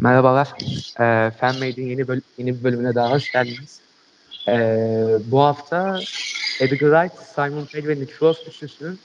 Merhabalar. 0.00 0.48
Ee, 1.00 1.30
Fanmade'in 1.40 1.86
yeni, 1.86 2.08
böl- 2.08 2.22
yeni 2.38 2.58
bir 2.58 2.64
bölümüne 2.64 2.94
daha 2.94 3.10
hoş 3.10 3.32
geldiniz. 3.32 3.80
Ee, 4.48 4.52
bu 5.20 5.40
hafta 5.40 6.00
Edgar 6.60 6.78
Wright, 6.78 7.18
Simon 7.18 7.66
Pegg 7.66 7.88
ve 7.88 8.00
Nick 8.00 8.14
Frost 8.14 8.48
üçlüsünün 8.48 9.00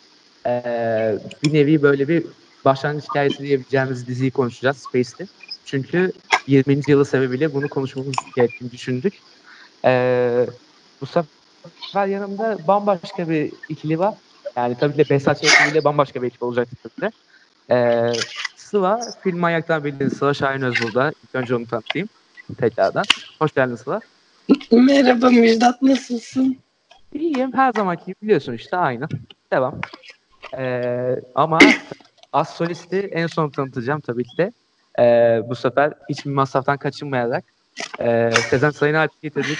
ee, 0.47 1.15
bir 1.43 1.53
nevi 1.53 1.81
böyle 1.81 2.07
bir 2.07 2.25
başlangıç 2.65 3.09
hikayesi 3.09 3.43
diyebileceğimiz 3.43 4.07
diziyi 4.07 4.31
konuşacağız 4.31 4.77
Space'te. 4.77 5.27
Çünkü 5.65 6.11
20. 6.47 6.91
yılı 6.91 7.05
sebebiyle 7.05 7.53
bunu 7.53 7.69
konuşmamız 7.69 8.13
gerektiğini 8.35 8.71
düşündük. 8.71 9.13
Ee, 9.85 10.47
bu 11.01 11.05
sefer 11.05 12.07
yanımda 12.07 12.67
bambaşka 12.67 13.29
bir 13.29 13.53
ikili 13.69 13.99
var. 13.99 14.13
Yani 14.57 14.77
tabii 14.77 14.93
ki 14.93 14.99
de 14.99 15.09
Behzat 15.09 15.43
ekibiyle 15.43 15.83
bambaşka 15.83 16.21
bir 16.21 16.27
ekip 16.27 16.43
olacak 16.43 16.67
tabii 16.83 17.01
de. 17.01 17.11
Ee, 17.71 18.11
Sıla, 18.73 18.99
film 19.23 19.39
manyaktan 19.39 19.83
bildiğiniz 19.83 20.17
Sıla 20.17 20.33
Şahin 20.33 20.61
Özbur'da. 20.61 21.11
İlk 21.23 21.35
önce 21.35 21.55
onu 21.55 21.67
tanıtayım 21.67 22.09
tekrardan. 22.59 23.03
Hoş 23.39 23.53
geldin 23.53 23.75
Sıla. 23.75 23.99
Merhaba 24.71 25.29
Müjdat 25.29 25.81
nasılsın? 25.81 26.57
İyiyim. 27.13 27.53
Her 27.53 27.73
zamanki 27.73 28.05
gibi 28.05 28.15
biliyorsun 28.21 28.53
işte 28.53 28.77
aynı. 28.77 29.07
Devam. 29.53 29.81
Ee, 30.57 31.15
ama 31.35 31.59
az 32.33 32.49
solisti 32.49 32.97
en 32.97 33.27
son 33.27 33.49
tanıtacağım 33.49 34.01
tabii 34.01 34.23
ki 34.23 34.37
de. 34.37 34.51
Ee, 34.99 35.41
bu 35.49 35.55
sefer 35.55 35.93
hiçbir 36.09 36.31
masraftan 36.31 36.77
kaçınmayarak 36.77 37.43
e, 37.99 38.31
Sezen 38.49 38.69
Sayın'ı 38.69 38.99
açık 38.99 39.21
getirdik. 39.21 39.57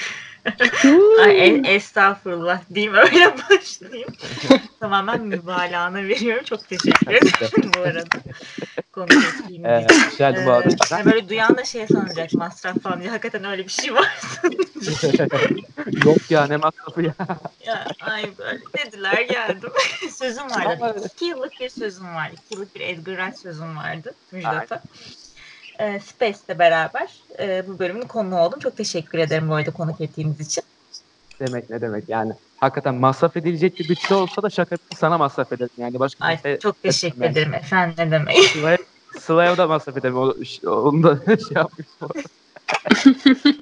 Ay, 1.24 1.48
e- 1.48 1.62
estağfurullah 1.76 2.62
diyeyim 2.74 2.94
öyle 2.94 3.36
başlayayım. 3.50 4.10
Tamamen 4.80 5.22
mübalağına 5.22 6.04
veriyorum. 6.04 6.44
Çok 6.44 6.68
teşekkür 6.70 7.12
ederim 7.14 7.72
bu 7.78 7.82
arada. 7.82 8.04
Konu 8.92 9.06
ettiğiniz 9.06 9.70
Ee, 9.70 9.86
için. 9.86 10.46
bu 10.46 10.52
arada. 10.52 10.70
Ee, 10.70 10.76
hani 10.90 11.06
böyle 11.06 11.30
duyan 11.30 11.58
da 11.58 11.64
şey 11.66 11.88
sanacak 11.88 12.34
masraf 12.34 12.80
falan 12.84 13.00
diye. 13.02 13.10
Hakikaten 13.10 13.52
öyle 13.52 13.64
bir 13.64 13.70
şey 13.72 13.94
var. 13.94 14.18
Yok 16.06 16.32
ya 16.32 16.46
ne 16.48 16.58
masrafı 16.58 17.02
ya. 17.02 17.14
ya, 17.66 17.86
ay 18.02 18.24
böyle 18.38 18.60
dediler 18.78 19.22
geldim. 19.22 19.70
sözüm 20.18 20.44
vardı. 20.50 20.78
Ama- 20.82 20.96
İki 21.16 21.26
yıllık 21.26 21.52
bir 21.62 21.70
sözüm 21.70 22.16
var. 22.16 22.32
İki 22.34 22.54
yıllık 22.54 22.76
bir 22.76 22.82
Edgar 22.82 23.16
Wright 23.16 23.38
sözüm 23.40 23.78
vardı 23.78 24.14
Müjdat'a. 24.32 24.84
Ee, 25.80 26.00
Space'le 26.00 26.60
beraber 26.60 27.22
e, 27.40 27.68
bu 27.68 27.80
bölümün 27.80 28.02
konuğu 28.08 28.40
oldum. 28.40 28.60
Çok 28.60 28.78
teşekkür 28.78 29.18
ederim 29.18 29.50
bu 29.50 29.54
arada 29.54 29.72
konuk 29.72 30.02
ettiğiniz 30.02 30.40
için. 30.40 30.64
demek 31.40 31.70
ne 31.70 31.82
demek 31.82 32.10
yani. 32.10 32.34
Hakikaten 32.58 32.96
masraf 32.96 33.38
edilecek 33.38 33.80
bir 33.80 33.90
bütçe 33.90 34.16
olsa 34.16 34.42
da 34.44 34.50
şaka 34.50 34.76
sana 34.96 35.18
masraf 35.18 35.52
ederim. 35.52 35.70
Yani 35.78 36.00
başka 36.00 36.26
Ay 36.26 36.36
kimse 36.36 36.60
çok 36.60 36.84
teşekkür 36.84 37.16
etmem. 37.18 37.32
ederim 37.32 37.54
efendim 37.54 37.96
ne 37.98 38.12
demek. 38.12 38.38
Sıla'ya, 38.38 38.78
Sıla'ya 39.20 39.58
da 39.58 39.68
masraf 39.68 39.98
ederim. 39.98 40.18
O, 40.18 40.34
onu 40.66 41.04
da 41.04 41.18
şey 41.26 41.56
yapmış. 41.56 41.88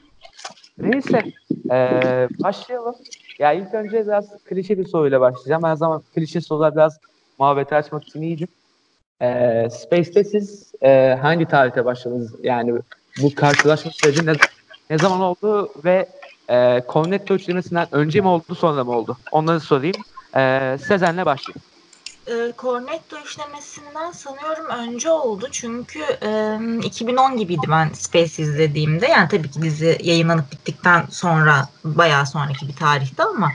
Neyse. 0.79 1.23
Ee, 1.71 2.27
başlayalım. 2.43 2.95
Ya 3.39 3.53
ilk 3.53 3.73
önce 3.73 4.05
biraz 4.05 4.43
klişe 4.43 4.77
bir 4.77 4.85
soruyla 4.85 5.21
başlayacağım. 5.21 5.63
Her 5.63 5.75
zaman 5.75 6.03
klişe 6.15 6.41
sorular 6.41 6.75
biraz 6.75 6.97
muhabbeti 7.39 7.75
açmak 7.75 8.03
için 8.07 8.21
iyidir. 8.21 8.49
Ee, 9.21 9.67
Space'te 9.71 10.23
siz 10.23 10.71
e, 10.81 11.17
hangi 11.21 11.45
tarihte 11.45 11.85
başladınız? 11.85 12.35
Yani 12.43 12.73
bu 13.21 13.35
karşılaşma 13.35 13.91
süreci 13.91 14.25
ne, 14.25 14.33
ne 14.89 14.97
zaman 14.97 15.21
oldu 15.21 15.73
ve 15.85 16.09
e, 16.49 16.83
Cornetto 16.93 17.33
üçlemesinden 17.33 17.87
önce 17.91 18.21
mi 18.21 18.27
oldu 18.27 18.55
sonra 18.55 18.83
mı 18.83 18.91
oldu? 18.91 19.17
Onları 19.31 19.59
sorayım. 19.59 19.95
Ee, 20.35 20.77
Sezen'le 20.87 21.25
başlayayım. 21.25 21.61
e, 22.27 22.53
Cornetto 22.57 23.17
işlemesinden 23.25 24.11
sanıyorum 24.11 24.65
önce 24.69 25.09
oldu 25.11 25.47
çünkü 25.51 25.99
e, 25.99 26.57
2010 26.83 27.37
gibiydi 27.37 27.67
ben 27.69 27.89
Space 27.93 28.43
izlediğimde 28.43 29.07
yani 29.07 29.29
tabii 29.29 29.51
ki 29.51 29.61
dizi 29.61 29.97
yayınlanıp 30.03 30.51
bittikten 30.51 31.05
sonra 31.11 31.69
bayağı 31.83 32.25
sonraki 32.27 32.67
bir 32.67 32.75
tarihte 32.75 33.23
ama 33.23 33.51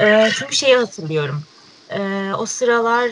e, 0.00 0.28
çünkü 0.34 0.56
şeyi 0.56 0.76
hatırlıyorum 0.76 1.42
E, 1.90 2.32
o 2.38 2.46
sıralar 2.46 3.10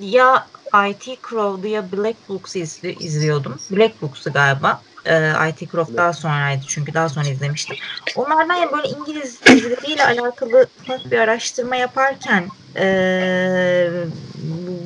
ya 0.00 0.46
IT 0.90 1.04
Crow'du 1.30 1.66
ya 1.66 1.92
Black 1.92 2.28
Books'u 2.28 2.58
izli- 2.58 2.98
izliyordum 3.02 3.56
Black 3.70 4.02
Books'u 4.02 4.32
galiba 4.32 4.82
e, 5.04 5.32
IT 5.48 5.70
Croft 5.72 5.96
daha 5.96 6.12
sonraydı 6.12 6.64
çünkü 6.68 6.94
daha 6.94 7.08
sonra 7.08 7.28
izlemiştim. 7.28 7.76
Onlardan 8.16 8.54
ya 8.54 8.72
böyle 8.72 8.88
İngiliz 8.88 9.40
dizileriyle 9.46 10.04
alakalı 10.06 10.66
bir 11.10 11.18
araştırma 11.18 11.76
yaparken 11.76 12.48
e, 12.76 13.90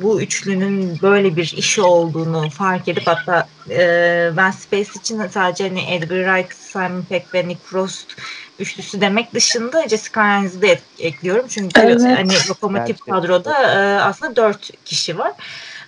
bu- 0.03 0.21
üçlünün 0.21 0.99
böyle 1.03 1.37
bir 1.37 1.55
işi 1.57 1.83
olduğunu 1.83 2.51
fark 2.51 2.89
edip 2.89 3.07
hatta 3.07 3.49
e, 3.71 4.31
ben 4.37 4.51
Space 4.51 4.91
için 5.01 5.27
sadece 5.29 5.69
hani 5.69 5.95
Edgar 5.95 6.25
Wright, 6.25 6.55
Simon 6.55 7.03
Pegg 7.03 7.23
ve 7.35 7.49
Nick 7.49 7.61
Frost 7.65 8.17
üçlüsü 8.59 9.01
demek 9.01 9.35
dışında 9.35 9.89
Jessica 9.89 10.43
de 10.63 10.73
ek- 10.73 10.83
ekliyorum. 10.99 11.47
Çünkü 11.49 11.81
Evet. 11.81 12.01
hani 12.03 12.35
lokomotif 12.49 12.87
Gerçekten. 12.87 13.15
kadroda 13.15 13.63
e, 13.63 14.01
aslında 14.01 14.37
dört 14.37 14.71
kişi 14.85 15.19
var. 15.19 15.33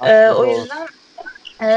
Ee, 0.03 0.29
o 0.29 0.47
yüzden 0.47 0.89
e, 1.63 1.69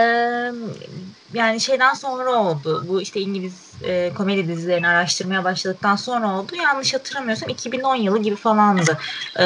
yani 1.34 1.60
şeyden 1.60 1.94
sonra 1.94 2.32
oldu. 2.32 2.86
Bu 2.88 3.02
işte 3.02 3.20
İngiliz 3.20 3.68
e, 3.84 4.14
komedi 4.14 4.48
dizilerini 4.48 4.88
araştırmaya 4.88 5.44
başladıktan 5.44 5.96
sonra 5.96 6.40
oldu. 6.40 6.56
Yanlış 6.56 6.94
hatırlamıyorsam 6.94 7.50
2010 7.50 7.96
yılı 7.96 8.22
gibi 8.22 8.36
falandı 8.36 8.98
e, 9.40 9.46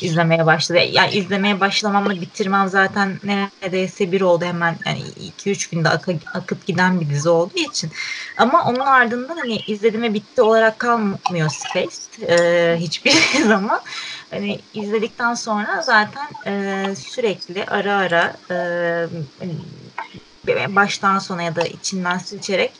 izlemeye 0.00 0.46
başladı. 0.46 0.78
Yani 0.92 1.12
izlemeye 1.14 1.60
başlamamla 1.60 2.20
bitirmem 2.20 2.68
zaten 2.68 3.20
neredeyse 3.24 4.12
bir 4.12 4.20
oldu 4.20 4.44
hemen 4.44 4.76
yani 4.86 5.02
2-3 5.38 5.70
günde 5.70 5.88
akı- 5.88 6.18
akıp 6.34 6.66
giden 6.66 7.00
bir 7.00 7.10
dizi 7.10 7.28
olduğu 7.28 7.58
için. 7.58 7.90
Ama 8.36 8.64
onun 8.64 8.80
ardından 8.86 9.36
hani 9.36 9.56
izledim 9.56 10.02
ve 10.02 10.14
bitti 10.14 10.42
olarak 10.42 10.78
kalmıyor 10.78 11.50
Space 11.50 12.26
e, 12.34 12.76
hiçbir 12.78 13.12
zaman. 13.48 13.80
Hani 14.30 14.58
izledikten 14.74 15.34
sonra 15.34 15.82
zaten 15.82 16.26
e, 16.46 16.94
sürekli 16.94 17.64
ara 17.64 17.94
ara 17.96 18.36
e, 18.50 18.56
hani 19.38 20.76
baştan 20.76 21.18
sona 21.18 21.42
ya 21.42 21.56
da 21.56 21.62
içinden 21.62 22.18
seçerek 22.18 22.72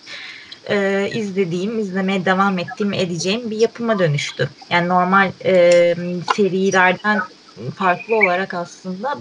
e, 0.68 1.08
izlediğim, 1.14 1.78
izlemeye 1.78 2.24
devam 2.24 2.58
ettiğim, 2.58 2.92
edeceğim 2.92 3.50
bir 3.50 3.56
yapıma 3.56 3.98
dönüştü. 3.98 4.48
Yani 4.70 4.88
normal 4.88 5.32
e, 5.44 5.94
serilerden 6.36 7.20
farklı 7.74 8.16
olarak 8.16 8.54
aslında 8.54 9.18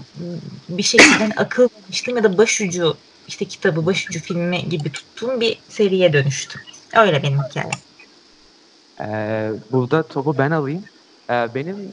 bir 0.68 0.82
şekilde 0.82 1.14
hani 1.14 1.34
akıl 1.36 1.68
vermiştim 1.76 2.16
ya 2.16 2.24
da 2.24 2.38
başucu 2.38 2.96
işte 3.28 3.44
kitabı, 3.44 3.86
başucu 3.86 4.20
filmi 4.20 4.68
gibi 4.68 4.92
tuttuğum 4.92 5.40
bir 5.40 5.58
seriye 5.68 6.12
dönüştü. 6.12 6.60
Öyle 6.96 7.22
benim 7.22 7.42
hikayem. 7.42 7.70
Ee, 9.00 9.50
burada 9.72 10.02
topu 10.02 10.38
ben 10.38 10.50
alayım. 10.50 10.84
Ee, 11.30 11.54
benim 11.54 11.92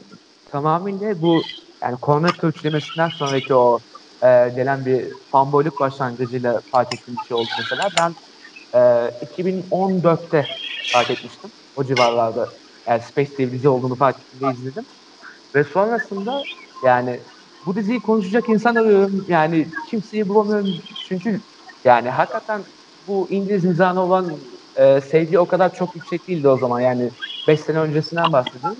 tamamıyla 0.56 1.22
bu 1.22 1.42
yani 1.82 1.96
Cornetto 2.02 2.48
üçlemesinden 2.48 3.08
sonraki 3.08 3.54
o 3.54 3.80
e, 4.22 4.48
gelen 4.48 4.86
bir 4.86 5.12
fanboyluk 5.32 5.80
başlangıcıyla 5.80 6.60
fark 6.70 6.92
ettiğim 6.92 7.16
bir 7.16 7.26
şey 7.28 7.36
oldu 7.36 7.48
mesela. 7.58 7.88
Ben 7.96 8.14
e, 8.74 9.10
2014'te 9.32 10.46
fark 10.92 11.10
etmiştim. 11.10 11.50
O 11.76 11.84
civarlarda 11.84 12.48
yani 12.86 13.02
Space 13.02 13.36
diye 13.36 13.48
bir 13.48 13.52
dizi 13.52 13.68
olduğunu 13.68 13.96
fark 13.96 14.16
ettiğimde 14.18 14.58
izledim. 14.58 14.84
Ve 15.54 15.64
sonrasında 15.64 16.42
yani 16.84 17.20
bu 17.66 17.76
diziyi 17.76 18.00
konuşacak 18.00 18.48
insan 18.48 18.74
arıyorum. 18.74 19.24
Yani 19.28 19.70
kimseyi 19.90 20.28
bulamıyorum. 20.28 20.68
Çünkü 21.08 21.40
yani 21.84 22.10
hakikaten 22.10 22.64
bu 23.06 23.30
İngiliz 23.30 23.64
mizahına 23.64 24.04
olan 24.04 24.40
e, 24.76 25.00
sevgi 25.00 25.38
o 25.38 25.46
kadar 25.46 25.74
çok 25.74 25.94
yüksek 25.94 26.28
değildi 26.28 26.48
o 26.48 26.56
zaman. 26.56 26.80
Yani 26.80 27.10
5 27.48 27.60
sene 27.60 27.78
öncesinden 27.78 28.32
bahsediyorum. 28.32 28.78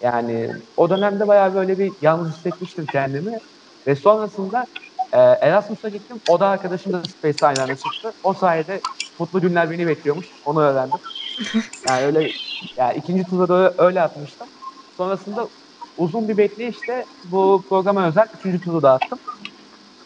Yani 0.00 0.50
o 0.76 0.90
dönemde 0.90 1.26
bayağı 1.26 1.54
böyle 1.54 1.78
bir 1.78 1.92
yalnız 2.00 2.36
hissetmiştim 2.36 2.86
kendimi. 2.86 3.38
Ve 3.86 3.94
sonrasında 3.94 4.64
e, 5.12 5.18
Erasmus'a 5.20 5.88
gittim. 5.88 6.20
O 6.26 6.40
da 6.40 6.48
arkadaşım 6.48 6.92
da 6.92 7.02
Space 7.04 7.46
aynı 7.46 7.62
anda 7.62 7.76
çıktı. 7.76 8.12
O 8.22 8.34
sayede 8.34 8.80
mutlu 9.18 9.40
günler 9.40 9.70
beni 9.70 9.86
bekliyormuş. 9.86 10.26
Onu 10.44 10.60
öğrendim. 10.60 11.00
Yani 11.86 12.04
öyle 12.06 12.28
yani 12.76 12.98
ikinci 12.98 13.24
turda 13.24 13.48
da 13.48 13.74
öyle 13.84 14.02
atmıştım. 14.02 14.48
Sonrasında 14.96 15.48
uzun 15.96 16.28
bir 16.28 16.36
bekleyişte 16.36 17.04
bu 17.24 17.64
programa 17.68 18.06
özel 18.08 18.26
üçüncü 18.34 18.60
turu 18.60 18.82
da 18.82 18.92
attım. 18.92 19.18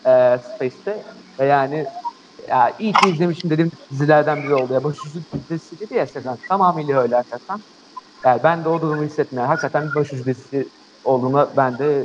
E, 0.07 0.39
Space'te. 0.41 1.05
Ve 1.39 1.47
yani 1.47 1.87
ya 2.49 2.77
iyi 2.79 2.93
ki 2.93 3.09
izlemişim 3.09 3.51
dedim 3.51 3.71
dizilerden 3.91 4.45
biri 4.45 4.55
oldu. 4.55 4.75
Ya 4.75 4.85
başucu 4.85 5.21
dizisi 5.51 5.81
dedi 5.81 5.95
ya 5.95 6.07
Sezen. 6.07 6.39
Tamamıyla 6.49 7.01
öyle 7.03 7.15
hakikaten. 7.17 7.65
Yani 8.25 8.41
ben 8.44 8.65
de 8.65 8.69
o 8.69 8.81
durumu 8.81 9.05
hissetmeye 9.05 9.47
hakikaten 9.47 9.91
bir 9.91 9.94
başucu 9.94 10.25
dizisi 10.25 10.69
olduğuna 11.05 11.49
ben 11.56 11.79
de 11.79 12.05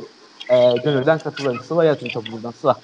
e, 0.49 0.75
gönülden 0.83 1.19
katılıyorum. 1.19 1.63
Sıla 1.63 1.85
yazın 1.85 2.07
topu 2.09 2.31
buradan. 2.31 2.51
Sıla. 2.51 2.79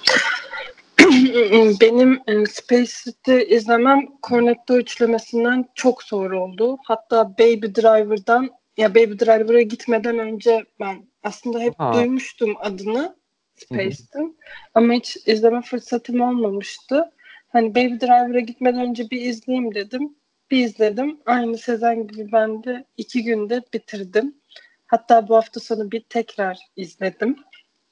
Benim 1.80 2.20
e, 2.26 2.46
Space'te 2.46 3.46
izlemem 3.46 4.06
Cornetto 4.28 4.78
üçlemesinden 4.78 5.64
çok 5.74 6.02
sonra 6.02 6.40
oldu. 6.40 6.78
Hatta 6.84 7.38
Baby 7.38 7.66
Driver'dan 7.66 8.50
ya 8.76 8.94
Baby 8.94 9.12
Driver'a 9.24 9.60
gitmeden 9.60 10.18
önce 10.18 10.64
ben 10.80 11.06
aslında 11.22 11.58
hep 11.58 11.74
Ha. 11.78 11.92
duymuştum 11.94 12.54
adını 12.60 13.16
Space'tin 13.56 14.38
ama 14.74 14.92
hiç 14.92 15.16
izleme 15.26 15.62
fırsatım 15.62 16.20
olmamıştı. 16.20 17.10
Hani 17.48 17.74
Baby 17.74 18.06
Driver'a 18.06 18.40
gitmeden 18.40 18.80
önce 18.80 19.10
bir 19.10 19.20
izleyeyim 19.20 19.74
dedim. 19.74 20.14
Bir 20.50 20.64
izledim. 20.64 21.20
Aynı 21.26 21.58
Sezen 21.58 22.06
gibi 22.06 22.32
ben 22.32 22.64
de 22.64 22.84
iki 22.96 23.24
günde 23.24 23.62
bitirdim. 23.74 24.34
Hatta 24.86 25.28
bu 25.28 25.36
hafta 25.36 25.60
sonu 25.60 25.90
bir 25.90 26.00
tekrar 26.00 26.58
izledim. 26.76 27.36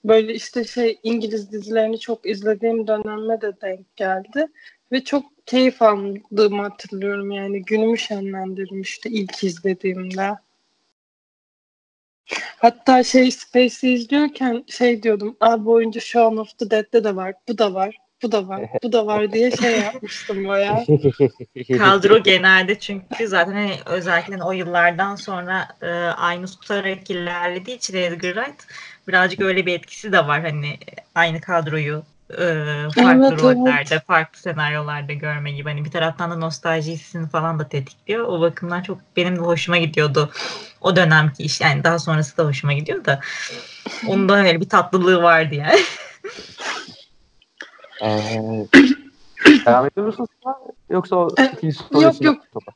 Böyle 0.05 0.35
işte 0.35 0.65
şey 0.65 1.01
İngiliz 1.03 1.53
dizilerini 1.53 2.01
çok 2.01 2.27
izlediğim 2.27 2.87
döneme 2.87 3.41
de 3.41 3.61
denk 3.61 3.97
geldi. 3.97 4.47
Ve 4.93 5.05
çok 5.05 5.25
keyif 5.47 5.83
aldığımı 5.83 6.63
hatırlıyorum 6.63 7.31
yani. 7.31 7.63
Günümü 7.63 7.99
şenlendirmişti 7.99 9.09
ilk 9.09 9.45
izlediğimde. 9.45 10.39
Hatta 12.59 13.03
şey 13.03 13.31
Space'i 13.31 13.93
izliyorken 13.93 14.65
şey 14.67 15.03
diyordum. 15.03 15.37
Abi 15.41 15.69
oyuncu 15.69 16.01
Shaun 16.01 16.37
of 16.37 16.59
the 16.59 16.71
Dead'de 16.71 17.05
de 17.05 17.17
var. 17.17 17.35
Bu 17.49 17.59
da 17.59 17.75
var. 17.75 17.97
Bu 18.23 18.33
da 18.33 18.49
var. 18.49 18.63
Bu 18.83 18.93
da 18.93 19.07
var 19.07 19.33
diye 19.33 19.51
şey 19.51 19.81
yapmıştım 19.81 20.49
baya. 20.49 20.85
Kadro 21.79 22.23
genelde 22.23 22.79
çünkü 22.79 23.29
zaten 23.29 23.53
hani 23.53 23.75
özellikle 23.87 24.43
o 24.43 24.53
yıllardan 24.53 25.17
sonra 25.17 25.69
e, 25.83 25.91
aynı 26.17 26.47
tutarak 26.47 27.11
ilerlediği 27.11 27.77
için 27.77 27.97
Edgar 27.97 28.35
Wright 28.35 28.65
birazcık 29.09 29.41
öyle 29.41 29.67
bir 29.67 29.75
etkisi 29.75 30.13
de 30.13 30.27
var 30.27 30.41
hani 30.41 30.79
aynı 31.15 31.41
kadroyu 31.41 32.03
e, 32.31 32.37
farklı 32.95 33.29
Evet, 33.29 33.43
rollerde, 33.43 33.95
evet. 33.95 34.07
farklı 34.07 34.39
senaryolarda 34.41 35.13
görme 35.13 35.53
gibi. 35.53 35.69
Hani 35.69 35.85
bir 35.85 35.91
taraftan 35.91 36.31
da 36.31 36.37
nostalji 36.37 36.93
hissini 36.93 37.29
falan 37.29 37.59
da 37.59 37.69
tetikliyor. 37.69 38.25
O 38.27 38.41
bakımdan 38.41 38.83
çok 38.83 38.99
benim 39.17 39.37
de 39.37 39.41
hoşuma 39.41 39.79
gidiyordu. 39.79 40.31
O 40.81 40.97
dönemki 40.97 41.43
iş 41.43 41.61
yani 41.61 41.85
daha 41.85 41.99
sonrası 41.99 42.37
da 42.37 42.45
hoşuma 42.45 42.73
gidiyor 42.73 43.05
da 43.05 43.21
onda 44.07 44.37
öyle 44.39 44.61
bir 44.61 44.69
tatlılığı 44.69 45.23
vardı 45.23 45.55
yani. 45.55 45.79
Ee, 48.03 48.67
devam 49.67 49.87
ediyor 49.87 50.07
musun? 50.07 50.29
Yoksa 50.91 51.17
o 51.17 51.29
Ee, 51.39 51.53
ikinci 51.57 51.77
soru 51.77 52.03
yok, 52.03 52.23
yok. 52.23 52.43
topa. 52.53 52.73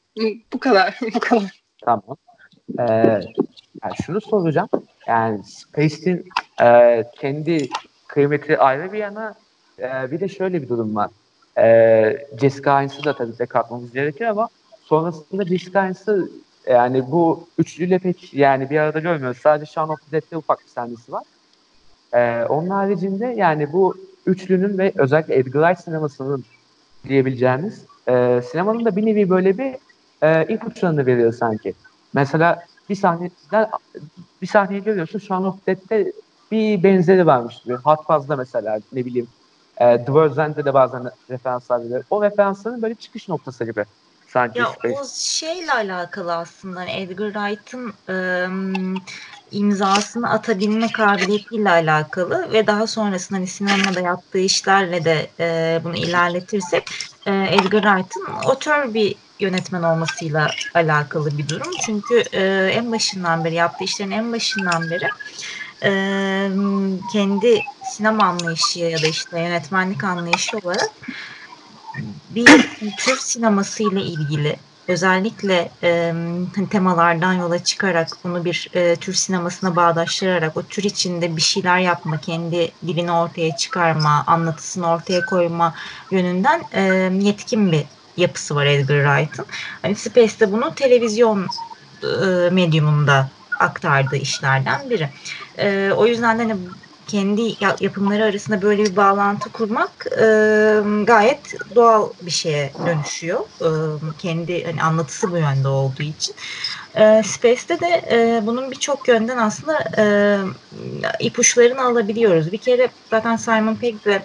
Bu 0.52 0.58
kadar. 0.58 0.98
Bu 1.14 1.20
kadar. 1.20 1.62
Tamam. 1.84 2.16
Ee, 2.78 2.82
yani 3.82 3.94
şunu 4.06 4.20
soracağım. 4.20 4.68
Yani 5.06 5.44
Space'in 5.44 6.28
e, 6.62 7.04
kendi 7.14 7.68
kıymeti 8.06 8.58
ayrı 8.58 8.92
bir 8.92 8.98
yana 8.98 9.34
e, 9.78 10.10
bir 10.10 10.20
de 10.20 10.28
şöyle 10.28 10.62
bir 10.62 10.68
durum 10.68 10.96
var. 10.96 11.10
E, 11.58 12.26
Jessica 12.40 12.80
Hines'ı 12.80 13.04
da 13.04 13.16
tabii 13.16 13.38
de 13.38 13.46
katmamız 13.46 13.92
gerekir 13.92 14.24
ama 14.24 14.48
sonrasında 14.82 15.44
Jessica 15.44 15.84
Hines'ı 15.84 16.30
yani 16.66 17.10
bu 17.10 17.48
üçlüyle 17.58 17.98
pek 17.98 18.34
yani 18.34 18.70
bir 18.70 18.78
arada 18.78 18.98
görmüyoruz. 18.98 19.38
Sadece 19.38 19.72
Shaun 19.72 19.88
of 19.88 20.00
the 20.10 20.12
Dead'de 20.12 20.36
ufak 20.36 20.60
bir 20.60 20.68
sahnesi 20.68 21.12
var. 21.12 21.24
E, 22.14 22.44
onun 22.44 22.68
haricinde 22.70 23.26
yani 23.26 23.72
bu 23.72 23.96
üçlünün 24.26 24.78
ve 24.78 24.92
özellikle 24.96 25.34
Edgar 25.38 25.62
Wright 25.62 25.84
sinemasının 25.84 26.44
diyebileceğimiz 27.08 27.84
e, 28.08 28.42
sinemanın 28.50 28.84
da 28.84 28.96
bir 28.96 29.06
nevi 29.06 29.30
böyle 29.30 29.58
bir 29.58 29.74
e, 30.22 30.54
ipuçlarını 30.54 31.06
veriyor 31.06 31.32
sanki. 31.32 31.74
Mesela 32.14 32.62
bir 32.88 32.94
sahneden 32.94 33.68
bir 34.42 34.46
sahneyi 34.46 34.84
görüyorsun 34.84 35.18
Shaun 35.18 35.44
of 35.44 35.66
Dead'de 35.66 36.12
bir 36.50 36.82
benzeri 36.82 37.26
varmış 37.26 37.62
gibi. 37.64 37.74
Hot 37.74 38.06
Fuzz'da 38.06 38.36
mesela 38.36 38.80
ne 38.92 39.04
bileyim 39.04 39.28
e, 39.76 39.96
The 39.96 40.06
World's 40.06 40.38
End'de 40.38 40.64
de 40.64 40.74
bazen 40.74 41.10
referanslar 41.30 41.84
veriyor. 41.84 42.04
O 42.10 42.22
referansların 42.22 42.82
böyle 42.82 42.94
çıkış 42.94 43.28
noktası 43.28 43.64
gibi 43.64 43.84
sanki 44.28 44.58
Ya 44.58 44.66
Space. 44.66 44.94
o 45.00 45.04
şeyle 45.14 45.72
alakalı 45.72 46.36
aslında 46.36 46.80
hani 46.80 46.90
Edgar 46.90 47.32
Wright'ın 47.32 47.92
ım, 48.08 48.94
imzasını 49.52 50.30
atabilme 50.30 50.92
kabiliyetiyle 50.92 51.70
alakalı 51.70 52.52
ve 52.52 52.66
daha 52.66 52.86
sonrasında 52.86 53.38
hani 53.38 53.46
sinemada 53.46 54.00
yaptığı 54.00 54.38
işlerle 54.38 55.04
de 55.04 55.30
e, 55.40 55.80
bunu 55.84 55.96
ilerletirsek 55.96 56.90
e, 57.26 57.30
Edgar 57.30 57.82
Wright'ın 57.82 58.50
otör 58.50 58.94
bir 58.94 59.14
yönetmen 59.40 59.82
olmasıyla 59.82 60.50
alakalı 60.74 61.38
bir 61.38 61.48
durum. 61.48 61.72
Çünkü 61.86 62.24
e, 62.32 62.70
en 62.74 62.92
başından 62.92 63.44
beri 63.44 63.54
yaptığı 63.54 63.84
işlerin 63.84 64.10
en 64.10 64.32
başından 64.32 64.90
beri 64.90 65.08
e, 65.82 65.90
kendi 67.12 67.62
sinema 67.84 68.24
anlayışı 68.24 68.78
ya 68.78 69.02
da 69.02 69.06
işte 69.06 69.40
yönetmenlik 69.40 70.04
anlayışı 70.04 70.58
olarak 70.58 70.90
bir 72.30 72.68
Türk 72.98 73.22
sineması 73.22 73.82
ile 73.82 74.02
ilgili 74.02 74.56
özellikle 74.88 75.70
e, 75.82 76.14
temalardan 76.70 77.32
yola 77.32 77.64
çıkarak 77.64 78.08
bunu 78.24 78.44
bir 78.44 78.68
e, 78.74 78.96
Türk 78.96 79.16
sinemasına 79.16 79.76
bağdaştırarak 79.76 80.56
o 80.56 80.62
tür 80.62 80.82
içinde 80.82 81.36
bir 81.36 81.42
şeyler 81.42 81.78
yapma, 81.78 82.20
kendi 82.20 82.72
dilini 82.86 83.12
ortaya 83.12 83.56
çıkarma, 83.56 84.24
anlatısını 84.26 84.90
ortaya 84.90 85.26
koyma 85.26 85.74
yönünden 86.10 86.64
e, 86.72 86.82
yetkin 87.20 87.72
bir 87.72 87.84
yapısı 88.16 88.54
var 88.54 88.66
Edgar 88.66 89.04
Wright'ın. 89.04 89.46
Hani 89.82 89.96
Space'de 89.96 90.52
bunu 90.52 90.74
televizyon 90.74 91.46
e, 92.02 92.50
medyumunda 92.50 93.28
aktardığı 93.60 94.16
işlerden 94.16 94.90
biri. 94.90 95.08
E, 95.58 95.92
o 95.96 96.06
yüzden 96.06 96.38
de 96.38 96.42
hani 96.42 96.56
kendi 97.08 97.42
yapımları 97.80 98.24
arasında 98.24 98.62
böyle 98.62 98.84
bir 98.84 98.96
bağlantı 98.96 99.52
kurmak 99.52 100.06
e, 100.18 100.24
gayet 101.04 101.74
doğal 101.74 102.10
bir 102.22 102.30
şeye 102.30 102.72
dönüşüyor. 102.86 103.40
E, 103.40 103.68
kendi 104.18 104.64
hani 104.64 104.82
anlatısı 104.82 105.30
bu 105.30 105.38
yönde 105.38 105.68
olduğu 105.68 106.02
için. 106.02 106.34
E, 106.94 107.22
Space'te 107.22 107.80
de 107.80 108.02
e, 108.10 108.46
bunun 108.46 108.70
birçok 108.70 109.08
yönden 109.08 109.38
aslında 109.38 109.84
e, 109.98 110.04
ipuçlarını 111.20 111.82
alabiliyoruz. 111.82 112.52
Bir 112.52 112.58
kere 112.58 112.88
zaten 113.10 113.36
Simon 113.36 113.74
Pegg'le 113.74 114.22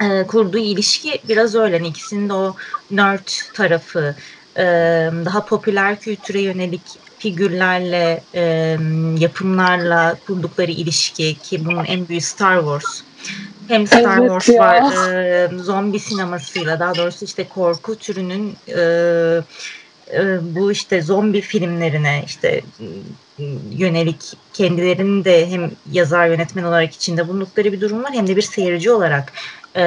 e, 0.00 0.26
kurduğu 0.26 0.58
ilişki 0.58 1.20
biraz 1.28 1.54
öyle. 1.54 1.76
Yani 1.76 1.88
ikisinin 1.88 2.28
de 2.28 2.32
o 2.32 2.56
nerd 2.90 3.28
tarafı, 3.54 4.14
e, 4.56 4.64
daha 5.24 5.44
popüler 5.44 6.00
kültüre 6.00 6.40
yönelik 6.40 6.82
figürlerle, 7.22 8.22
e, 8.34 8.76
yapımlarla 9.18 10.16
kurdukları 10.26 10.70
ilişki 10.70 11.34
ki 11.34 11.64
bunun 11.64 11.84
en 11.84 12.08
büyük 12.08 12.24
Star 12.24 12.58
Wars. 12.58 13.02
Hem 13.68 13.86
Star 13.86 14.18
Evet 14.18 14.28
Wars 14.28 14.48
ya. 14.48 14.62
var, 14.62 15.14
e, 15.14 15.58
zombi 15.58 15.98
sinemasıyla 15.98 16.80
daha 16.80 16.94
doğrusu 16.94 17.24
işte 17.24 17.48
korku 17.48 17.96
türünün 17.96 18.56
e, 18.68 18.80
e, 20.12 20.38
bu 20.54 20.72
işte 20.72 21.02
zombi 21.02 21.40
filmlerine 21.40 22.24
işte 22.26 22.60
yönelik 23.70 24.32
kendilerinin 24.52 25.24
de 25.24 25.50
hem 25.50 25.70
yazar 25.92 26.28
yönetmen 26.28 26.64
olarak 26.64 26.94
içinde 26.94 27.28
bulundukları 27.28 27.72
bir 27.72 27.80
durum 27.80 28.04
var 28.04 28.12
hem 28.12 28.26
de 28.26 28.36
bir 28.36 28.42
seyirci 28.42 28.90
olarak 28.90 29.32
e, 29.76 29.82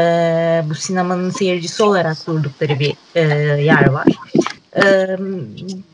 bu 0.69 0.75
sinemanın 0.75 1.29
seyircisi 1.29 1.83
olarak 1.83 2.27
durdukları 2.27 2.79
bir 2.79 2.93
e, 3.15 3.21
yer 3.63 3.89
var. 3.89 4.07
E, 4.83 5.07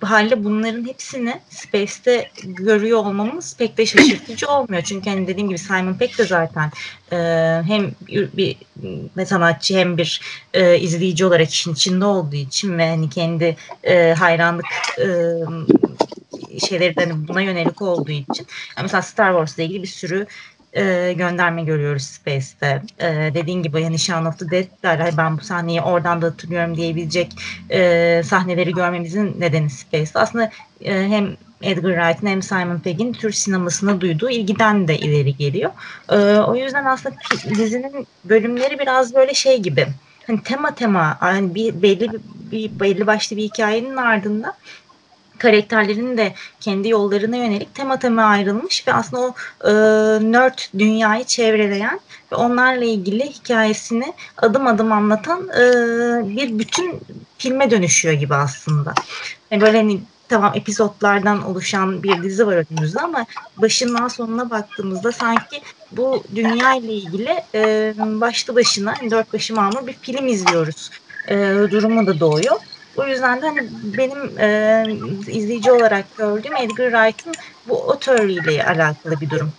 halde 0.01 0.43
bunların 0.43 0.87
hepsini 0.87 1.41
Space'te 1.49 2.29
görüyor 2.43 2.97
olmamız 2.97 3.57
pek 3.57 3.77
de 3.77 3.85
şaşırtıcı 3.85 4.47
olmuyor. 4.47 4.81
Çünkü 4.81 5.09
hani 5.09 5.27
dediğim 5.27 5.49
gibi 5.49 5.59
Simon 5.59 5.93
Pegg 5.93 6.17
de 6.17 6.25
zaten 6.25 6.71
e, 7.11 7.17
hem 7.67 7.91
bir, 8.07 8.55
bir 9.17 9.25
sanatçı 9.25 9.77
hem 9.77 9.97
bir 9.97 10.21
e, 10.53 10.79
izleyici 10.79 11.25
olarak 11.25 11.49
işin 11.49 11.73
içinde 11.73 12.05
olduğu 12.05 12.35
için 12.35 12.77
ve 12.77 12.89
hani 12.89 13.09
kendi 13.09 13.55
e, 13.83 14.13
hayranlık 14.13 14.65
e, 14.99 15.07
şeyleri 16.59 16.95
hani 16.95 17.27
buna 17.27 17.41
yönelik 17.41 17.81
olduğu 17.81 18.11
için. 18.11 18.47
Yani 18.77 18.83
mesela 18.83 19.01
Star 19.01 19.31
Wars'la 19.31 19.63
ilgili 19.63 19.81
bir 19.83 19.87
sürü 19.87 20.27
e, 20.73 21.13
gönderme 21.13 21.63
görüyoruz 21.63 22.03
Space'te. 22.03 22.81
E, 22.99 23.31
dediğin 23.33 23.63
gibi 23.63 23.81
yani 23.81 23.99
Shaun 23.99 24.25
of 24.25 24.39
the 24.39 24.51
Dead'ler 24.51 25.17
ben 25.17 25.37
bu 25.37 25.41
sahneyi 25.41 25.81
oradan 25.81 26.21
da 26.21 26.25
hatırlıyorum 26.25 26.77
diyebilecek 26.77 27.31
e, 27.69 28.21
sahneleri 28.25 28.73
görmemizin 28.73 29.35
nedeni 29.39 29.69
Space'te. 29.69 30.19
Aslında 30.19 30.51
e, 30.81 31.07
hem 31.07 31.37
Edgar 31.61 31.91
Wright'ın 31.91 32.27
hem 32.27 32.41
Simon 32.41 32.79
Pegg'in 32.79 33.13
Türk 33.13 33.35
sinemasına 33.35 34.01
duyduğu 34.01 34.29
ilgiden 34.29 34.87
de 34.87 34.97
ileri 34.97 35.37
geliyor. 35.37 35.71
E, 36.09 36.15
o 36.39 36.55
yüzden 36.55 36.85
aslında 36.85 37.15
dizinin 37.49 38.07
bölümleri 38.25 38.79
biraz 38.79 39.15
böyle 39.15 39.33
şey 39.33 39.59
gibi. 39.59 39.87
Hani 40.27 40.43
tema 40.43 40.75
tema 40.75 41.17
yani 41.21 41.55
bir 41.55 41.81
belli 41.81 42.09
bir 42.51 42.79
belli 42.79 43.07
başlı 43.07 43.37
bir 43.37 43.43
hikayenin 43.43 43.97
ardında 43.97 44.53
karakterlerin 45.41 46.17
de 46.17 46.33
kendi 46.59 46.89
yollarına 46.89 47.35
yönelik 47.35 47.75
tema 47.75 47.99
tema 47.99 48.23
ayrılmış 48.23 48.87
ve 48.87 48.93
aslında 48.93 49.21
o 49.21 49.33
e, 49.67 49.71
nerd 50.31 50.59
dünyayı 50.79 51.23
çevreleyen 51.23 51.99
ve 52.31 52.35
onlarla 52.35 52.85
ilgili 52.85 53.29
hikayesini 53.29 54.13
adım 54.37 54.67
adım 54.67 54.91
anlatan 54.91 55.49
e, 55.49 55.63
bir 56.37 56.59
bütün 56.59 56.99
filme 57.37 57.71
dönüşüyor 57.71 58.13
gibi 58.13 58.35
aslında. 58.35 58.93
Yani 59.51 59.61
böyle 59.61 59.77
hani 59.77 60.01
tamam 60.29 60.51
epizotlardan 60.55 61.45
oluşan 61.49 62.03
bir 62.03 62.23
dizi 62.23 62.47
var 62.47 62.65
önümüzde 62.71 62.99
ama 62.99 63.25
başından 63.57 64.07
sonuna 64.07 64.49
baktığımızda 64.49 65.11
sanki 65.11 65.61
bu 65.91 66.23
dünya 66.35 66.75
ile 66.75 66.93
ilgili 66.93 67.43
e, 67.55 67.93
başlı 67.97 68.55
başına 68.55 68.93
yani 69.01 69.11
dört 69.11 69.33
başı 69.33 69.55
mamur 69.55 69.87
bir 69.87 69.93
film 69.93 70.27
izliyoruz. 70.27 70.89
E, 71.27 71.35
durumu 71.71 72.07
da 72.07 72.19
doğuyor. 72.19 72.57
O 72.97 73.07
yüzden 73.07 73.41
de 73.41 73.45
hani 73.45 73.69
benim 73.97 74.39
e, 74.39 74.85
izleyici 75.27 75.71
olarak 75.71 76.17
gördüğüm 76.17 76.55
Edgar 76.55 76.91
Wright'ın 76.91 77.33
bu 77.67 77.77
otörüyle 77.77 78.65
alakalı 78.65 79.21
bir 79.21 79.29
durum. 79.29 79.51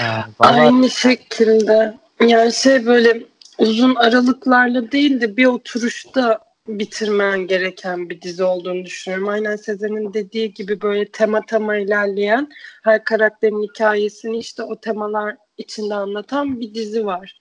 Ee, 0.00 0.02
Aynı 0.38 0.90
şekilde. 0.90 1.94
Yani 2.20 2.52
şey 2.52 2.86
böyle 2.86 3.22
uzun 3.58 3.94
aralıklarla 3.94 4.92
değil 4.92 5.20
de 5.20 5.36
bir 5.36 5.46
oturuşta 5.46 6.38
bitirmen 6.68 7.46
gereken 7.46 8.10
bir 8.10 8.22
dizi 8.22 8.44
olduğunu 8.44 8.84
düşünüyorum. 8.84 9.28
Aynen 9.28 9.56
Sezen'in 9.56 10.14
dediği 10.14 10.54
gibi 10.54 10.80
böyle 10.80 11.08
tema 11.08 11.40
tema 11.46 11.76
ilerleyen 11.76 12.48
her 12.82 13.04
karakterin 13.04 13.62
hikayesini 13.62 14.38
işte 14.38 14.62
o 14.62 14.80
temalar 14.80 15.36
içinde 15.58 15.94
anlatan 15.94 16.60
bir 16.60 16.74
dizi 16.74 17.06
var. 17.06 17.38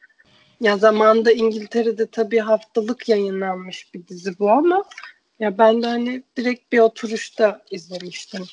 Ya 0.64 0.78
zamanında 0.78 1.32
İngiltere'de 1.32 2.08
tabii 2.08 2.40
haftalık 2.40 3.10
yayınlanmış 3.10 3.94
bir 3.94 4.08
dizi 4.08 4.40
bu 4.40 4.52
ama 4.52 4.84
ya 5.40 5.58
ben 5.58 5.82
de 5.84 5.88
hani 5.88 6.24
direkt 6.38 6.72
bir 6.72 6.80
oturuşta 6.80 7.62
izlemiştim. 7.72 8.44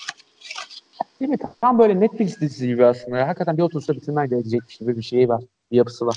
Değil 1.20 1.30
mi? 1.30 1.38
Tam 1.60 1.78
böyle 1.78 2.00
Netflix 2.00 2.40
dizisi 2.40 2.66
gibi 2.66 2.86
aslında. 2.86 3.28
Hakikaten 3.28 3.56
bir 3.56 3.62
oturuşta 3.62 3.94
bitirmen 3.94 4.28
gerekecek 4.28 4.60
gibi 4.80 4.96
bir 4.96 5.02
şey 5.02 5.28
var. 5.28 5.42
Bir 5.72 5.76
yapısı 5.76 6.06
var. 6.06 6.16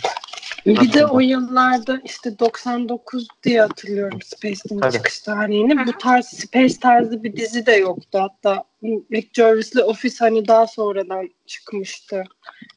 Bir 0.65 0.93
de 0.93 1.05
o 1.05 1.19
yıllarda 1.19 2.01
işte 2.05 2.39
99 2.39 3.27
diye 3.43 3.61
hatırlıyorum 3.61 4.19
Space'in 4.21 4.79
Tabii. 4.79 4.91
çıkış 4.91 5.19
tarihini. 5.19 5.87
Bu 5.87 5.97
tarz 5.97 6.25
Space 6.25 6.79
tarzı 6.79 7.23
bir 7.23 7.35
dizi 7.35 7.65
de 7.65 7.71
yoktu. 7.71 8.19
Hatta 8.21 8.63
Rick 8.83 9.33
Gervais'le 9.33 9.77
Office 9.77 10.15
hani 10.19 10.47
daha 10.47 10.67
sonradan 10.67 11.29
çıkmıştı 11.45 12.23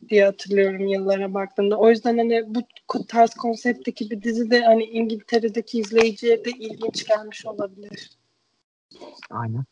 diye 0.08 0.24
hatırlıyorum 0.24 0.86
yıllara 0.86 1.34
baktığımda. 1.34 1.76
O 1.76 1.90
yüzden 1.90 2.18
hani 2.18 2.44
bu 2.88 3.06
tarz 3.06 3.34
konseptteki 3.34 4.10
bir 4.10 4.22
dizi 4.22 4.50
de 4.50 4.64
hani 4.64 4.84
İngiltere'deki 4.84 5.78
izleyiciye 5.78 6.44
de 6.44 6.50
ilginç 6.50 7.06
gelmiş 7.06 7.46
olabilir. 7.46 8.10
Aynen. 9.30 9.64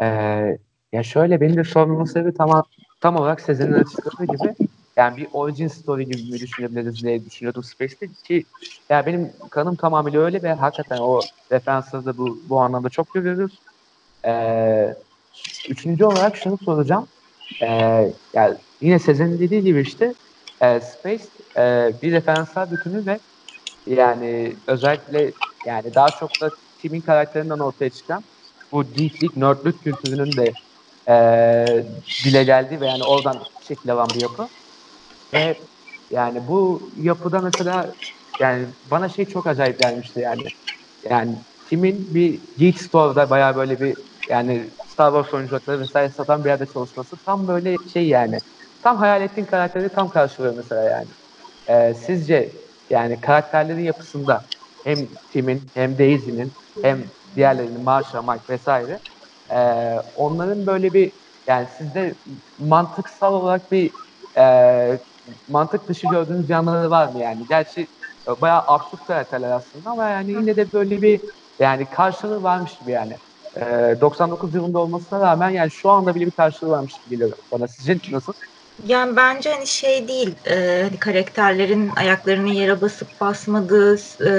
Ee, 0.00 0.58
ya 0.92 1.02
şöyle 1.02 1.40
benim 1.40 1.56
de 1.56 1.64
sormamın 1.64 2.04
sebebi 2.04 2.34
tam, 2.34 2.64
tam 3.00 3.16
olarak 3.16 3.40
Sezen'in 3.40 3.72
açıkladığı 3.72 4.24
gibi 4.24 4.54
yani 4.96 5.16
bir 5.16 5.28
origin 5.32 5.68
story 5.68 6.06
gibi 6.06 6.22
mi 6.32 6.40
düşünebiliriz 6.40 7.02
diye 7.02 7.24
düşünüyordum 7.24 7.62
Space'te 7.62 8.08
ki 8.24 8.46
ya 8.90 9.06
benim 9.06 9.32
kanım 9.50 9.76
tamamıyla 9.76 10.20
öyle 10.20 10.42
ve 10.42 10.52
hakikaten 10.52 10.98
o 10.98 11.22
referansları 11.52 12.18
bu, 12.18 12.42
bu 12.48 12.60
anlamda 12.60 12.88
çok 12.88 13.14
görüyoruz. 13.14 13.60
Ee, 14.26 14.94
üçüncü 15.68 16.04
olarak 16.04 16.36
şunu 16.36 16.58
soracağım. 16.58 17.08
Ee, 17.62 17.66
yani 18.34 18.56
yine 18.80 18.98
Sezen'in 18.98 19.40
dediği 19.40 19.62
gibi 19.62 19.80
işte 19.80 20.14
e, 20.60 20.80
Space 20.80 21.24
e, 21.56 21.92
bir 22.02 22.12
referanslar 22.12 22.70
bütünü 22.72 23.06
ve 23.06 23.20
yani 23.86 24.56
özellikle 24.66 25.32
yani 25.66 25.94
daha 25.94 26.10
çok 26.10 26.40
da 26.40 26.50
Tim'in 26.78 27.00
karakterinden 27.00 27.58
ortaya 27.58 27.90
çıkan 27.90 28.24
bu 28.72 28.92
geeklik, 28.92 29.36
nerdlük 29.36 29.82
kültürünün 29.84 30.36
de 30.36 30.52
e, 31.08 31.14
dile 32.24 32.44
geldiği 32.44 32.80
ve 32.80 32.86
yani 32.86 33.04
oradan 33.04 33.42
şekil 33.62 33.92
alan 33.92 34.08
bir 34.14 34.20
yapı. 34.20 34.48
Ve 35.32 35.56
yani 36.10 36.48
bu 36.48 36.90
yapıda 36.96 37.40
mesela 37.40 37.94
yani 38.40 38.66
bana 38.90 39.08
şey 39.08 39.24
çok 39.24 39.46
acayip 39.46 39.78
gelmişti 39.78 40.20
yani. 40.20 40.42
Yani 41.10 41.36
Tim'in 41.68 42.14
bir 42.14 42.40
Geek 42.56 42.80
Store'da 42.80 43.30
bayağı 43.30 43.56
böyle 43.56 43.80
bir 43.80 43.96
yani 44.30 44.70
Star 44.86 45.12
Wars 45.12 45.34
oyuncakları 45.34 45.80
vesaire 45.80 46.10
satan 46.10 46.44
bir 46.44 46.48
yerde 46.48 46.66
çalışması 46.66 47.16
tam 47.16 47.48
böyle 47.48 47.76
şey 47.92 48.08
yani. 48.08 48.38
Tam 48.82 48.96
hayal 48.96 49.22
ettiğin 49.22 49.46
karakteri 49.46 49.88
tam 49.88 50.10
karşılıyor 50.10 50.54
mesela 50.54 50.82
yani. 50.82 51.08
Ee, 51.66 51.94
sizce 51.94 52.52
yani 52.90 53.20
karakterlerin 53.20 53.84
yapısında 53.84 54.46
hem 54.84 55.08
Tim'in 55.30 55.70
hem 55.74 55.98
Daisy'nin 55.98 56.52
hem 56.82 57.04
diğerlerinin 57.36 57.82
Marsha, 57.82 58.22
Mike 58.22 58.44
vesaire 58.48 59.00
e, 59.50 59.56
onların 60.14 60.66
böyle 60.66 60.92
bir 60.92 61.12
yani 61.46 61.66
sizde 61.78 62.14
mantıksal 62.58 63.34
olarak 63.34 63.72
bir 63.72 63.90
e, 64.38 64.44
mantık 65.48 65.88
dışı 65.88 66.06
gördüğünüz 66.06 66.50
yanları 66.50 66.90
var 66.90 67.08
mı 67.08 67.18
yani? 67.20 67.46
Gerçi 67.48 67.80
e, 68.28 68.40
bayağı 68.40 68.62
absürt 68.66 69.04
karakterler 69.06 69.50
aslında 69.50 69.90
ama 69.90 70.08
yani 70.10 70.32
yine 70.32 70.56
de 70.56 70.72
böyle 70.72 71.02
bir 71.02 71.20
yani 71.58 71.90
karşılığı 71.90 72.42
varmış 72.42 72.78
gibi 72.78 72.92
yani. 72.92 73.18
E, 73.56 73.60
99 74.00 74.54
yılında 74.54 74.78
olmasına 74.78 75.20
rağmen 75.20 75.50
yani 75.50 75.70
şu 75.70 75.90
anda 75.90 76.14
bile 76.14 76.26
bir 76.26 76.32
karşılığı 76.32 76.70
varmış 76.70 76.98
gibi 77.04 77.14
geliyor 77.14 77.38
bana. 77.50 77.68
Sizce 77.68 78.00
nasıl? 78.12 78.32
Yani 78.84 79.16
bence 79.16 79.52
hani 79.52 79.66
şey 79.66 80.08
değil, 80.08 80.34
e, 80.46 80.82
hani 80.84 80.98
karakterlerin 80.98 81.90
ayaklarını 81.96 82.54
yere 82.54 82.80
basıp 82.80 83.20
basmadığı, 83.20 83.94
e, 84.20 84.30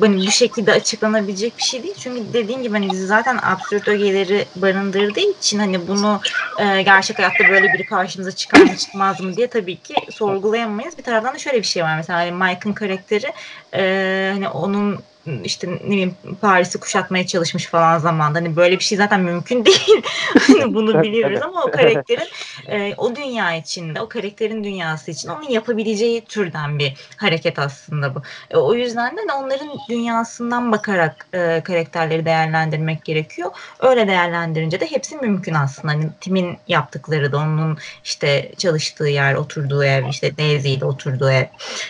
hani 0.00 0.26
bu 0.26 0.30
şekilde 0.30 0.72
açıklanabilecek 0.72 1.58
bir 1.58 1.62
şey 1.62 1.82
değil. 1.82 1.94
Çünkü 1.98 2.32
dediğim 2.32 2.62
gibi 2.62 2.72
hani 2.72 2.96
zaten 2.96 3.38
absürt 3.42 3.88
ögeleri 3.88 4.46
barındırdığı 4.56 5.20
için 5.20 5.58
hani 5.58 5.88
bunu 5.88 6.20
e, 6.58 6.82
gerçek 6.82 7.18
hayatta 7.18 7.48
böyle 7.50 7.72
biri 7.72 7.86
karşımıza 7.86 8.32
çıkar 8.32 8.60
mı 8.60 8.76
çıkmaz 8.76 9.20
mı 9.20 9.36
diye 9.36 9.46
tabii 9.46 9.76
ki 9.76 9.94
sorgulayamayız. 10.10 10.98
Bir 10.98 11.02
taraftan 11.02 11.34
da 11.34 11.38
şöyle 11.38 11.58
bir 11.58 11.66
şey 11.66 11.82
var 11.82 11.96
mesela 11.96 12.18
hani 12.18 12.32
Mike'ın 12.32 12.72
karakteri 12.72 13.32
e, 13.74 14.30
hani 14.34 14.48
onun 14.48 14.98
işte 15.44 15.70
ne 15.70 15.90
bileyim 15.90 16.14
Paris'i 16.40 16.80
kuşatmaya 16.80 17.26
çalışmış 17.26 17.66
falan 17.66 17.98
zamanda. 17.98 18.38
Hani 18.38 18.56
böyle 18.56 18.78
bir 18.78 18.84
şey 18.84 18.98
zaten 18.98 19.20
mümkün 19.20 19.64
değil. 19.64 20.02
hani 20.40 20.74
bunu 20.74 21.02
biliyoruz 21.02 21.40
ama 21.42 21.64
o 21.64 21.70
karakterin 21.70 22.28
e, 22.68 22.94
o 22.96 23.16
dünya 23.16 23.54
içinde, 23.54 24.00
o 24.00 24.08
karakterin 24.08 24.64
dünyası 24.64 25.10
için 25.10 25.28
onun 25.28 25.48
yapabileceği 25.48 26.24
türden 26.24 26.78
bir 26.78 26.94
hareket 27.16 27.58
aslında 27.58 28.14
bu. 28.14 28.22
E, 28.50 28.56
o 28.56 28.74
yüzden 28.74 29.16
de 29.16 29.32
onların 29.36 29.68
dünyasından 29.88 30.72
bakarak 30.72 31.26
e, 31.32 31.60
karakterleri 31.64 32.24
değerlendirmek 32.24 33.04
gerekiyor. 33.04 33.50
Öyle 33.80 34.08
değerlendirince 34.08 34.80
de 34.80 34.90
hepsi 34.90 35.16
mümkün 35.16 35.54
aslında. 35.54 35.92
Hani 35.92 36.04
Tim'in 36.20 36.58
yaptıkları 36.68 37.32
da 37.32 37.36
onun 37.36 37.78
işte 38.04 38.52
çalıştığı 38.58 39.08
yer, 39.08 39.34
oturduğu 39.34 39.84
ev, 39.84 40.08
işte 40.08 40.36
Daisy 40.38 40.74
ile 40.74 40.84
oturduğu 40.84 41.30
ev. 41.30 41.44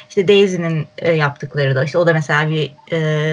İşte 0.08 0.28
Daisy'nin 0.28 0.86
e, 0.98 1.12
yaptıkları 1.12 1.74
da 1.74 1.84
işte 1.84 1.98
o 1.98 2.06
da 2.06 2.12
mesela 2.12 2.50
bir 2.50 2.72
e, 2.92 3.27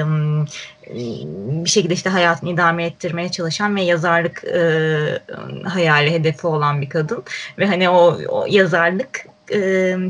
bir 1.66 1.70
şekilde 1.70 1.94
işte 1.94 2.10
hayatını 2.10 2.50
idame 2.50 2.86
ettirmeye 2.86 3.32
çalışan 3.32 3.75
ve 3.75 3.82
yazarlık 3.82 4.44
e, 4.44 5.20
hayali 5.66 6.12
hedefi 6.12 6.48
olan 6.48 6.82
bir 6.82 6.90
kadın 6.90 7.24
ve 7.58 7.68
hani 7.68 7.90
o, 7.90 8.18
o 8.28 8.46
yazarlık 8.50 9.25
e, 9.52 9.58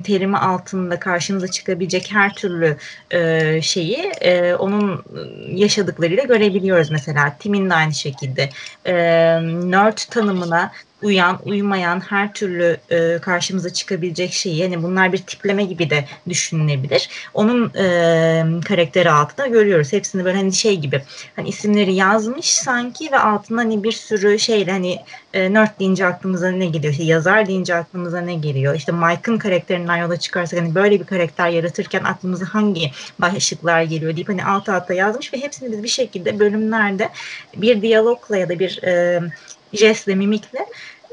terimi 0.04 0.38
altında 0.38 1.00
karşımıza 1.00 1.48
çıkabilecek 1.48 2.12
her 2.12 2.34
türlü 2.34 2.78
e, 3.12 3.62
şeyi 3.62 4.12
onun 4.60 5.04
yaşadıklarıyla 5.50 6.24
görebiliyoruz 6.24 6.92
mesela. 6.92 7.36
Tim'in 7.40 7.70
de 7.70 7.74
aynı 7.74 7.94
şekilde 7.94 8.50
nerd 9.72 9.98
tanımına 9.98 10.72
uyan, 11.02 11.40
uymayan 11.46 12.00
her 12.00 12.34
türlü 12.34 12.78
e, 12.90 13.20
karşımıza 13.22 13.74
çıkabilecek 13.74 14.34
şeyi 14.34 14.58
yani 14.58 14.84
bunlar 14.84 15.14
bir 15.14 15.18
tipleme 15.18 15.64
gibi 15.64 15.90
de 15.90 16.06
düşünülebilir. 16.30 17.10
Onun 17.34 17.74
e, 17.74 18.62
karakteri 18.66 19.12
altında 19.12 19.48
görüyoruz. 19.48 19.94
Hepsini 19.94 20.26
böyle 20.26 20.38
hani 20.38 20.54
şey 20.54 20.80
gibi 20.80 21.02
hani 21.36 21.50
isimleri 21.50 21.94
yazmış 21.94 22.54
sanki 22.54 23.12
ve 23.12 23.20
altında 23.20 23.62
hani 23.62 23.84
bir 23.84 23.92
sürü 23.92 24.40
şeyle 24.40 24.72
hani 24.72 25.00
e, 25.34 25.54
nerd 25.54 25.80
deyince 25.80 26.06
aklımıza 26.06 26.52
ne 26.52 26.66
geliyor? 26.66 26.94
İşte 26.94 27.04
yazar 27.04 27.48
deyince 27.48 27.76
aklımıza 27.76 28.22
ne 28.22 28.36
geliyor? 28.36 28.76
İşte 28.76 28.92
Mike'ın 28.92 29.38
karakterinden 29.38 29.98
yola 29.98 30.18
çıkarsak 30.18 30.60
hani 30.60 30.76
böyle 30.76 31.00
bir 31.00 31.06
karakter 31.06 31.50
yaratırken 31.50 32.04
aklımıza 32.04 32.46
hangi 32.46 32.92
başlıklar 33.20 33.84
geliyor 33.84 34.16
deyip 34.16 34.30
hani 34.30 34.46
alt 34.46 34.70
alta 34.70 34.94
yazmış 34.94 35.34
ve 35.34 35.42
hepsini 35.42 35.72
biz 35.72 35.84
bir 35.84 35.88
şekilde 35.88 36.40
bölümlerde 36.40 37.10
bir 37.56 37.82
diyalogla 37.82 38.38
ya 38.38 38.50
da 38.50 38.60
bir 38.60 38.84
e, 38.84 39.22
jestle, 39.74 40.16
mimikle 40.16 40.66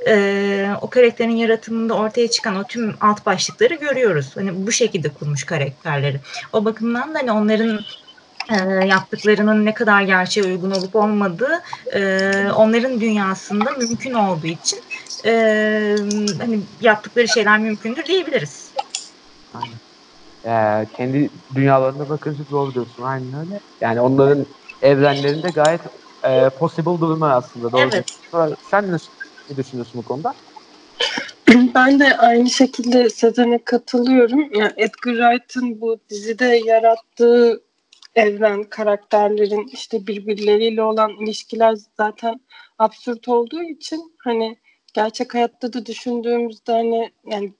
e, 0.09 0.71
o 0.81 0.91
karakterin 0.91 1.37
yaratımında 1.37 1.95
ortaya 1.95 2.31
çıkan 2.31 2.57
o 2.57 2.65
tüm 2.65 2.95
alt 3.01 3.27
başlıkları 3.27 3.75
görüyoruz. 3.75 4.31
Hani 4.35 4.67
bu 4.67 4.73
şekilde 4.73 5.09
kurmuş 5.09 5.45
karakterleri. 5.45 6.21
O 6.53 6.65
bakımdan 6.65 7.15
da 7.15 7.19
hani 7.19 7.33
onların 7.33 7.81
e, 8.51 8.87
yaptıklarının 8.87 9.65
ne 9.65 9.75
kadar 9.75 10.03
gerçeğe 10.03 10.47
uygun 10.47 10.71
olup 10.71 10.97
olmadığı 10.97 11.63
e, 11.93 12.31
onların 12.57 13.01
dünyasında 13.01 13.71
mümkün 13.71 14.13
olduğu 14.13 14.47
için 14.47 14.81
e, 15.25 15.97
hani 16.39 16.61
yaptıkları 16.81 17.29
şeyler 17.29 17.59
mümkündür 17.59 18.05
diyebiliriz. 18.05 18.71
Aynen. 19.55 19.79
Ee, 20.45 20.87
kendi 20.97 21.31
dünyalarına 21.55 22.09
bakınca 22.09 22.45
doğru 22.51 22.75
diyorsun. 22.75 23.03
Aynen 23.03 23.41
öyle. 23.41 23.61
Yani 23.81 24.01
onların 24.01 24.47
evrenlerinde 24.83 25.49
gayet 25.49 25.81
e, 26.25 26.51
possible 26.51 27.01
durumlar 27.01 27.37
aslında. 27.37 27.73
Doğru. 27.73 27.81
Evet. 27.81 27.93
diyorsun. 28.33 28.57
Sen 28.71 28.93
ne, 28.93 28.97
ne 29.51 29.57
düşünüyorsun 29.57 30.03
bu 30.05 30.09
konuda? 30.09 30.35
Ben 31.75 32.01
de 32.01 32.17
aynı 32.17 32.51
şekilde 32.51 33.11
Sezen'e 33.11 33.59
katılıyorum. 33.65 34.41
Yani 34.55 34.73
Edgar 34.77 35.15
Wright'ın 35.15 35.81
bu 35.81 35.99
dizide 36.11 36.47
yarattığı 36.47 37.63
evren, 38.15 38.65
karakterlerin 38.65 39.69
işte 39.73 40.07
birbirleriyle 40.07 40.83
olan 40.83 41.11
ilişkiler 41.11 41.77
zaten 41.97 42.41
absürt 42.79 43.29
olduğu 43.29 43.63
için 43.63 44.15
hani 44.19 44.57
gerçek 44.95 45.35
hayatta 45.35 45.73
da 45.73 45.87
düşündüğümüzde 45.87 46.73
hani 46.73 47.11
yani 47.27 47.53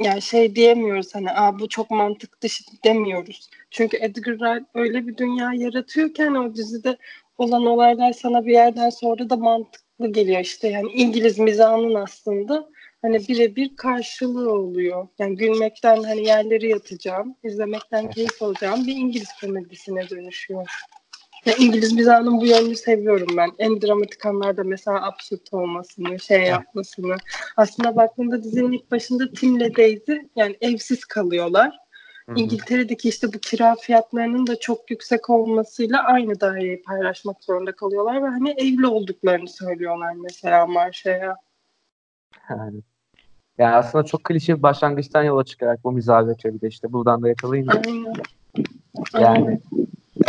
yani 0.00 0.22
şey 0.22 0.54
diyemiyoruz 0.56 1.14
hani 1.14 1.30
Aa, 1.30 1.58
bu 1.58 1.68
çok 1.68 1.90
mantık 1.90 2.42
dışı 2.42 2.64
demiyoruz. 2.84 3.50
Çünkü 3.70 3.96
Edgar 3.96 4.32
Wright 4.32 4.66
öyle 4.74 5.06
bir 5.06 5.16
dünya 5.16 5.52
yaratıyorken 5.54 6.34
o 6.34 6.54
dizide 6.54 6.96
olan 7.38 7.66
olaylar 7.66 8.12
sana 8.12 8.46
bir 8.46 8.52
yerden 8.52 8.90
sonra 8.90 9.30
da 9.30 9.36
mantıklı 9.36 10.12
geliyor 10.12 10.40
işte 10.40 10.68
yani 10.68 10.90
İngiliz 10.92 11.38
mizahının 11.38 11.94
aslında 11.94 12.68
hani 13.02 13.28
birebir 13.28 13.76
karşılığı 13.76 14.52
oluyor. 14.52 15.08
Yani 15.18 15.36
gülmekten 15.36 16.02
hani 16.02 16.26
yerleri 16.26 16.68
yatacağım, 16.68 17.36
izlemekten 17.42 18.10
keyif 18.10 18.42
alacağım 18.42 18.86
bir 18.86 18.96
İngiliz 18.96 19.28
komedisine 19.40 20.10
dönüşüyor. 20.10 20.66
Ya 21.46 21.54
İngiliz 21.58 21.92
mizahının 21.92 22.40
bu 22.40 22.46
yönünü 22.46 22.76
seviyorum 22.76 23.36
ben. 23.36 23.50
En 23.58 23.82
dramatik 23.82 24.26
anlarda 24.26 24.64
mesela 24.64 25.06
absürt 25.06 25.54
olmasını, 25.54 26.20
şey 26.20 26.42
yapmasını. 26.42 27.16
Aslında 27.56 27.96
baktığında 27.96 28.42
dizinin 28.42 28.72
ilk 28.72 28.90
başında 28.90 29.32
Tim'le 29.32 29.76
Daisy 29.76 30.12
yani 30.36 30.56
evsiz 30.60 31.04
kalıyorlar. 31.04 31.76
İngiltere'deki 32.36 33.08
işte 33.08 33.26
bu 33.32 33.38
kira 33.38 33.74
fiyatlarının 33.74 34.46
da 34.46 34.60
çok 34.60 34.90
yüksek 34.90 35.30
olmasıyla 35.30 36.02
aynı 36.02 36.40
daireyi 36.40 36.82
paylaşmak 36.82 37.44
zorunda 37.44 37.72
kalıyorlar 37.72 38.22
ve 38.22 38.26
hani 38.26 38.50
evli 38.50 38.86
olduklarını 38.86 39.48
söylüyorlar 39.48 40.14
mesela 40.14 40.66
Marşa'ya. 40.66 41.36
Yani. 42.50 42.80
yani 43.58 43.74
aslında 43.74 44.04
çok 44.04 44.24
klişe 44.24 44.56
bir 44.56 44.62
başlangıçtan 44.62 45.22
yola 45.22 45.44
çıkarak 45.44 45.84
bu 45.84 45.92
mizah 45.92 46.24
üretiyor 46.24 46.54
bir 46.54 46.60
de 46.60 46.68
işte 46.68 46.92
buradan 46.92 47.22
da 47.22 47.28
yakalayınca. 47.28 47.82
Aynen. 47.86 48.14
Yani 49.20 49.60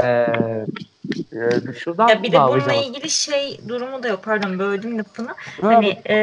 ee, 0.03 0.65
şuradan 1.83 2.07
ya 2.07 2.23
bir 2.23 2.31
de 2.31 2.37
bununla 2.37 2.73
ilgili 2.73 3.09
şey 3.09 3.59
durumu 3.67 4.03
da 4.03 4.07
yok. 4.07 4.23
Pardon 4.23 4.59
böldüm 4.59 4.97
lafını. 4.97 5.27
Ha, 5.61 5.67
hani 5.67 5.97
e, 6.05 6.15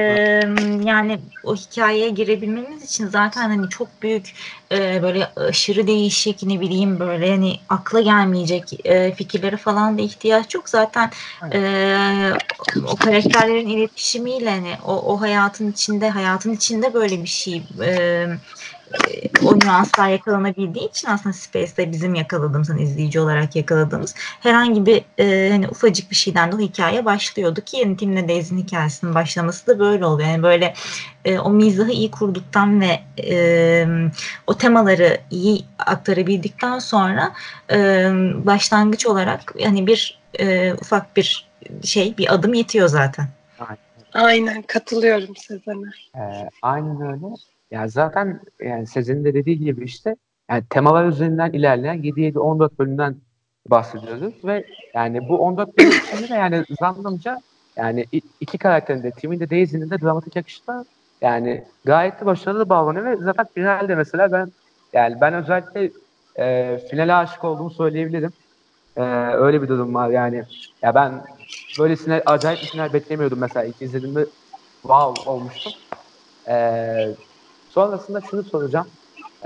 yani 0.85 1.19
o 1.45 1.57
hikayeye 1.57 2.11
girebilmemiz 2.11 2.85
için 2.85 3.07
zaten 3.07 3.49
hani 3.49 3.69
çok 3.69 3.89
büyük 4.03 4.35
e, 4.73 5.03
böyle 5.03 5.27
aşırı 5.37 5.87
değişik 5.87 6.43
ne 6.43 6.61
bileyim 6.61 7.01
böyle 7.01 7.31
hani 7.31 7.57
akla 7.69 8.01
gelmeyecek 8.01 8.87
e, 8.87 9.15
fikirlere 9.15 9.57
falan 9.57 9.99
da 9.99 10.03
ihtiyaç 10.03 10.55
yok. 10.55 10.69
Zaten 10.69 11.11
e, 11.53 12.31
o 12.87 12.97
karakterlerin 12.97 13.69
iletişimiyle 13.69 14.51
hani 14.51 14.73
o, 14.85 15.13
o 15.13 15.21
hayatın 15.21 15.73
içinde 15.73 16.11
hayatın 16.11 16.53
içinde 16.53 16.95
böyle 16.95 17.23
bir 17.23 17.29
şey 17.29 17.63
e, 17.83 18.27
o 19.45 19.59
nüanslar 19.59 20.09
yakalanabildiği 20.09 20.89
için 20.89 21.09
aslında 21.09 21.33
Space'de 21.33 21.93
bizim 21.93 22.15
yakaladığımız 22.15 22.71
hani 22.71 22.83
izleyici 22.83 23.21
olarak 23.21 23.57
yakaladığımız 23.57 24.15
herhangi 24.41 24.87
bir 24.87 25.05
e, 25.19 25.51
hani 25.53 25.69
ufacık 25.69 26.11
bir 26.11 26.17
şeyden 26.17 26.53
de 26.53 26.57
o 26.57 26.59
hikaye 26.59 27.05
başlıyordu 27.05 27.61
ki 27.61 27.77
yani 27.77 27.97
Tim'le 27.97 28.29
Daisy'nin 28.29 28.63
hikayesinin 28.63 29.15
başlaması 29.15 29.67
da 29.67 29.79
böyle 29.79 30.07
oluyor. 30.07 30.29
Yani 30.29 30.43
böyle 30.43 30.75
e, 31.25 31.39
o 31.39 31.51
mizahı 31.51 31.91
iyi 31.91 32.11
kurduktan 32.11 32.81
ve 32.81 33.01
e, 33.23 33.87
o 34.47 34.57
temaları 34.59 35.19
iyi 35.31 35.65
aktarabildikten 35.79 36.79
sonra 36.79 37.33
e, 37.71 37.77
başlangıç 38.47 39.07
olarak 39.07 39.55
hani 39.63 39.87
bir 39.87 40.19
e, 40.39 40.75
ufak 40.75 41.17
bir 41.17 41.47
şey 41.83 42.17
bir 42.19 42.35
adım 42.35 42.55
yetiyor 42.55 42.89
zaten. 42.89 43.29
Aynen, 43.59 43.79
Aynen 44.13 44.63
katılıyorum 44.63 45.37
Sezen'e. 45.37 45.91
Ee, 46.23 46.49
aynen 46.63 47.01
öyle. 47.01 47.27
Yani 47.71 47.91
zaten 47.91 48.41
yani 48.61 48.87
Sezen'in 48.87 49.25
de 49.25 49.35
dediği 49.35 49.59
gibi 49.59 49.85
işte 49.85 50.17
yani 50.51 50.65
temalar 50.71 51.05
üzerinden 51.05 51.53
ilerleyen 51.53 52.03
7-7-14 52.03 52.79
bölümden 52.79 53.17
bahsediyoruz 53.71 54.45
ve 54.45 54.65
yani 54.95 55.29
bu 55.29 55.39
14 55.39 55.79
bölüm 55.79 55.91
içinde 55.91 56.29
de 56.29 56.35
yani 56.35 56.65
zannımca 56.81 57.39
yani 57.77 58.07
iki 58.41 58.59
karakterin 58.59 59.03
de 59.03 59.11
Tim'in 59.11 59.41
de 59.41 59.51
Daisy'nin 59.51 59.91
de 59.91 60.01
dramatik 60.01 60.37
akışta 60.37 60.85
yani 61.21 61.65
gayet 61.85 62.21
de 62.21 62.27
başarılı 62.27 62.69
bağlanıyor 62.69 63.05
ve 63.05 63.17
zaten 63.17 63.47
finalde 63.55 63.95
mesela 63.95 64.33
ben 64.33 64.53
yani 64.93 65.21
ben 65.21 65.35
özellikle 65.35 65.91
e, 66.39 66.79
finale 66.91 67.15
aşık 67.15 67.45
olduğumu 67.45 67.71
söyleyebilirim. 67.71 68.33
E, 68.97 69.03
öyle 69.33 69.63
bir 69.63 69.69
durum 69.69 69.95
var 69.95 70.11
yani. 70.11 70.45
Ya 70.83 70.95
ben 70.95 71.25
böylesine 71.79 72.23
acayip 72.27 72.63
bir 72.63 72.67
final 72.67 72.93
beklemiyordum 72.93 73.39
mesela 73.39 73.65
ilk 73.65 73.83
izlediğimde 73.83 74.27
wow 74.83 75.31
olmuştum. 75.31 75.73
E, 76.49 76.55
Sonrasında 77.77 78.21
şunu 78.21 78.45
soracağım. 78.45 78.91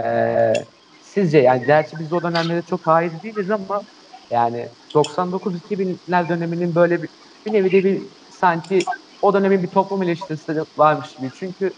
Ee, 0.05 0.55
sizce 1.01 1.39
yani 1.39 1.67
gerçi 1.67 1.99
biz 1.99 2.13
o 2.13 2.23
dönemlerde 2.23 2.67
çok 2.67 2.87
haiz 2.87 3.23
değiliz 3.23 3.51
ama 3.51 3.83
yani 4.31 4.69
99-2000'ler 4.95 6.29
döneminin 6.29 6.75
böyle 6.75 7.03
bir, 7.03 7.09
bir 7.47 7.53
nevi 7.53 7.73
de 7.73 7.85
bir 7.85 8.03
sanki 8.31 8.85
o 9.23 9.35
dönemin 9.35 9.63
bir 9.63 9.71
toplum 9.71 10.03
eleştirisi 10.03 10.53
varmış 10.77 11.17
gibi. 11.17 11.31
Çünkü 11.35 11.71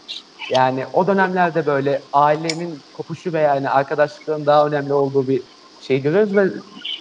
yani 0.49 0.87
o 0.93 1.07
dönemlerde 1.07 1.67
böyle 1.67 2.09
ailenin 2.13 2.85
kopuşu 2.93 3.33
ve 3.33 3.41
yani 3.41 3.71
arkadaşlıkların 3.71 4.47
daha 4.47 4.67
önemli 4.67 4.93
olduğu 4.95 5.29
bir 5.29 5.45
şey 5.79 6.03
görüyoruz 6.03 6.37
ve 6.37 6.45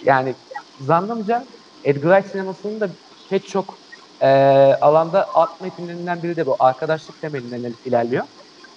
yani 0.02 0.36
zannımca 0.80 1.48
Edgar 1.84 2.12
Wright 2.12 2.32
sinemasının 2.32 2.80
da 2.82 2.98
pek 3.30 3.48
çok 3.48 3.82
e, 4.22 4.28
alanda 4.82 5.34
alt 5.34 5.62
metinlerinden 5.62 6.24
biri 6.24 6.36
de 6.38 6.46
bu 6.46 6.56
arkadaşlık 6.60 7.22
temelinden 7.22 7.78
ilerliyor. 7.86 8.24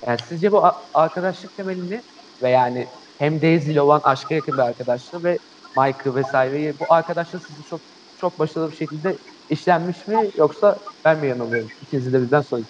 Yani 0.07 0.19
sizce 0.29 0.53
bu 0.53 0.65
arkadaşlık 0.95 1.57
temelini 1.57 2.01
ve 2.43 2.51
yani 2.51 2.87
hem 3.19 3.43
Daisy 3.43 3.81
olan 3.81 4.01
aşka 4.05 4.35
yakın 4.35 4.55
bir 4.55 4.63
arkadaşlığı 4.63 5.25
ve 5.25 5.39
Mike'ı 5.77 6.15
vesaireyi 6.15 6.75
bu 6.81 6.85
arkadaşlık 6.89 7.47
sizi 7.47 7.69
çok 7.71 7.81
çok 8.21 8.39
başarılı 8.39 8.71
bir 8.71 8.77
şekilde 8.77 9.17
işlenmiş 9.51 10.07
mi 10.09 10.31
yoksa 10.37 10.79
ben 11.05 11.19
mi 11.19 11.27
yanılıyorum? 11.29 11.69
İkinizi 11.83 12.13
de 12.13 12.23
bizden 12.23 12.41
sorayım. 12.41 12.69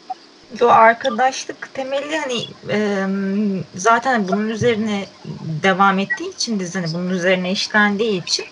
Bu 0.61 0.71
arkadaşlık 0.71 1.75
temeli 1.75 2.19
hani 2.19 2.45
e, 2.71 3.07
zaten 3.75 4.29
bunun 4.29 4.49
üzerine 4.49 5.05
devam 5.63 5.99
ettiği 5.99 6.35
için 6.35 6.61
dizi 6.61 6.81
hani 6.81 6.95
bunun 6.95 7.11
üzerine 7.11 7.51
işlendiği 7.51 8.23
için 8.23 8.45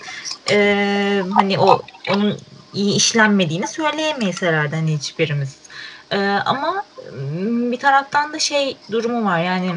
e, 0.50 1.22
hani 1.34 1.58
o 1.58 1.82
onun 2.10 2.38
iyi 2.74 2.96
işlenmediğini 2.96 3.66
söyleyemeyiz 3.66 4.42
herhalde 4.42 4.76
hani 4.76 4.96
hiçbirimiz. 4.96 5.56
E, 6.10 6.18
ama 6.20 6.84
bir 7.72 7.78
taraftan 7.78 8.32
da 8.32 8.38
şey 8.38 8.76
durumu 8.90 9.24
var 9.24 9.38
yani 9.38 9.70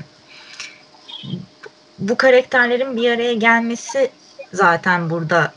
bu 1.99 2.17
karakterlerin 2.17 2.97
bir 2.97 3.11
araya 3.11 3.33
gelmesi 3.33 4.11
zaten 4.53 5.09
burada 5.09 5.53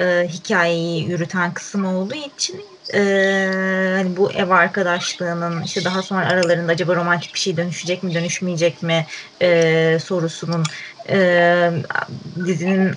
e, 0.00 0.28
hikayeyi 0.28 1.08
yürüten 1.08 1.54
kısım 1.54 1.84
olduğu 1.84 2.14
için 2.14 2.60
e, 2.94 3.00
hani 3.96 4.16
bu 4.16 4.32
ev 4.32 4.50
arkadaşlığının 4.50 5.62
işte 5.62 5.84
daha 5.84 6.02
sonra 6.02 6.26
aralarında 6.26 6.72
acaba 6.72 6.96
romantik 6.96 7.34
bir 7.34 7.38
şey 7.38 7.56
dönüşecek 7.56 8.02
mi 8.02 8.14
dönüşmeyecek 8.14 8.82
mi 8.82 9.06
e, 9.42 9.98
sorusunun 10.04 10.62
e, 11.08 11.70
dizinin 12.46 12.94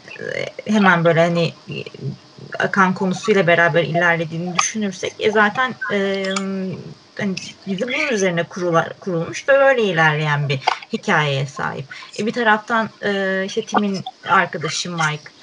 hemen 0.67 1.05
böyle 1.05 1.19
hani 1.19 1.53
akan 2.59 2.93
konusuyla 2.93 3.47
beraber 3.47 3.83
ilerlediğini 3.83 4.55
düşünürsek 4.59 5.13
e, 5.19 5.31
zaten 5.31 5.75
e, 5.93 6.23
hani 7.19 7.36
dizi 7.67 7.88
bunun 7.88 8.08
üzerine 8.12 8.43
kurular, 8.43 8.99
kurulmuş 8.99 9.49
ve 9.49 9.54
böyle 9.54 9.84
ilerleyen 9.84 10.49
bir 10.49 10.60
hikayeye 10.93 11.45
sahip. 11.45 11.86
E, 12.19 12.25
bir 12.25 12.34
taraftan 12.34 12.89
e, 13.04 13.43
işte 13.45 13.65
Tim'in 13.65 13.99
arkadaşı 14.30 14.91
Mike 14.91 15.35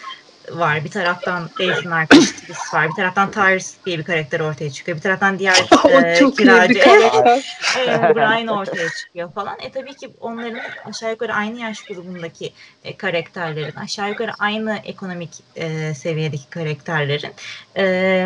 var. 0.58 0.84
Bir 0.84 0.90
taraftan 0.90 1.50
Daisy'nin 1.58 1.90
arkadaşı 1.90 2.46
Tris 2.46 2.74
var. 2.74 2.88
Bir 2.88 2.94
taraftan 2.94 3.30
Tyrus 3.30 3.74
diye 3.86 3.98
bir 3.98 4.04
karakter 4.04 4.40
ortaya 4.40 4.70
çıkıyor. 4.70 4.96
Bir 4.96 5.02
taraftan 5.02 5.38
diğer 5.38 5.56
e, 6.04 6.16
çok 6.16 6.38
kiracı 6.38 6.78
e, 6.78 6.84
Brian 8.14 8.46
ortaya 8.46 8.88
çıkıyor 8.88 9.32
falan. 9.32 9.56
E 9.60 9.72
tabii 9.72 9.94
ki 9.94 10.10
onların 10.20 10.60
aşağı 10.84 11.10
yukarı 11.10 11.34
aynı 11.34 11.60
yaş 11.60 11.82
grubundaki 11.82 12.52
e, 12.84 12.96
karakterlerin, 12.96 13.76
aşağı 13.76 14.08
yukarı 14.08 14.32
aynı 14.38 14.78
ekonomik 14.84 15.30
e, 15.56 15.94
seviyedeki 15.94 16.50
karakterlerin 16.50 17.32
e, 17.74 17.84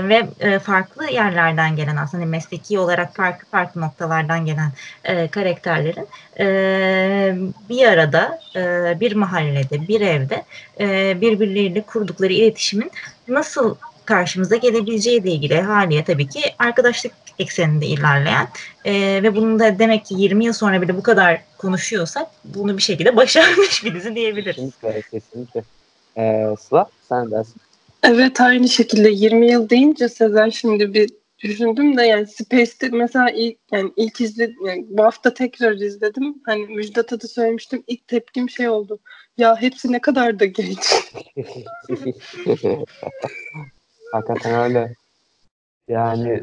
ve 0.08 0.28
e, 0.40 0.58
farklı 0.58 1.10
yerlerden 1.10 1.76
gelen 1.76 1.96
aslında 1.96 2.22
hani 2.22 2.30
mesleki 2.30 2.78
olarak 2.78 3.16
farklı 3.16 3.46
farklı 3.50 3.80
noktalardan 3.80 4.46
gelen 4.46 4.72
e, 5.04 5.28
karakterlerin 5.28 6.08
e, 6.38 7.36
bir 7.68 7.86
arada 7.86 8.40
e, 8.56 8.60
bir 9.00 9.14
mahallede, 9.14 9.88
bir 9.88 10.00
evde 10.00 10.44
e, 10.80 11.20
birbirleriyle 11.20 11.82
kurdukları 12.16 12.32
iletişimin 12.32 12.90
nasıl 13.28 13.74
karşımıza 14.04 14.56
gelebileceği 14.56 15.20
ile 15.20 15.30
ilgili 15.30 15.60
haliye 15.60 16.04
tabii 16.04 16.28
ki 16.28 16.40
arkadaşlık 16.58 17.12
ekseninde 17.38 17.86
ilerleyen 17.86 18.48
e, 18.84 19.22
ve 19.22 19.36
bunun 19.36 19.58
da 19.58 19.78
demek 19.78 20.06
ki 20.06 20.14
20 20.18 20.44
yıl 20.44 20.52
sonra 20.52 20.82
bile 20.82 20.96
bu 20.96 21.02
kadar 21.02 21.40
konuşuyorsak 21.58 22.26
bunu 22.44 22.76
bir 22.76 22.82
şekilde 22.82 23.16
başarmış 23.16 23.84
bir 23.84 23.94
dizi 23.94 24.14
diyebiliriz. 24.14 24.56
Kesinlikle, 24.56 25.02
kesinlikle. 25.10 25.62
Ee, 26.18 26.46
Sıla 26.60 26.86
sen 27.08 27.30
dersin. 27.30 27.60
Evet 28.02 28.40
aynı 28.40 28.68
şekilde 28.68 29.10
20 29.10 29.50
yıl 29.50 29.68
deyince 29.70 30.08
Sezen 30.08 30.50
şimdi 30.50 30.94
bir 30.94 31.10
düşündüm 31.42 31.96
de 31.96 32.02
yani 32.02 32.26
Space'te 32.26 32.88
mesela 32.88 33.30
ilk 33.30 33.58
yani 33.72 33.92
ilk 33.96 34.20
izledim 34.20 34.66
yani 34.66 34.86
bu 34.88 35.04
hafta 35.04 35.34
tekrar 35.34 35.72
izledim. 35.72 36.34
Hani 36.46 36.66
Müjdat'a 36.66 37.20
da 37.20 37.28
söylemiştim. 37.28 37.82
İlk 37.86 38.08
tepkim 38.08 38.50
şey 38.50 38.68
oldu. 38.68 38.98
Ya 39.38 39.56
hepsi 39.60 39.92
ne 39.92 40.00
kadar 40.00 40.38
da 40.38 40.44
genç. 40.44 40.94
Hakikaten 44.12 44.54
öyle. 44.54 44.94
Yani 45.88 46.42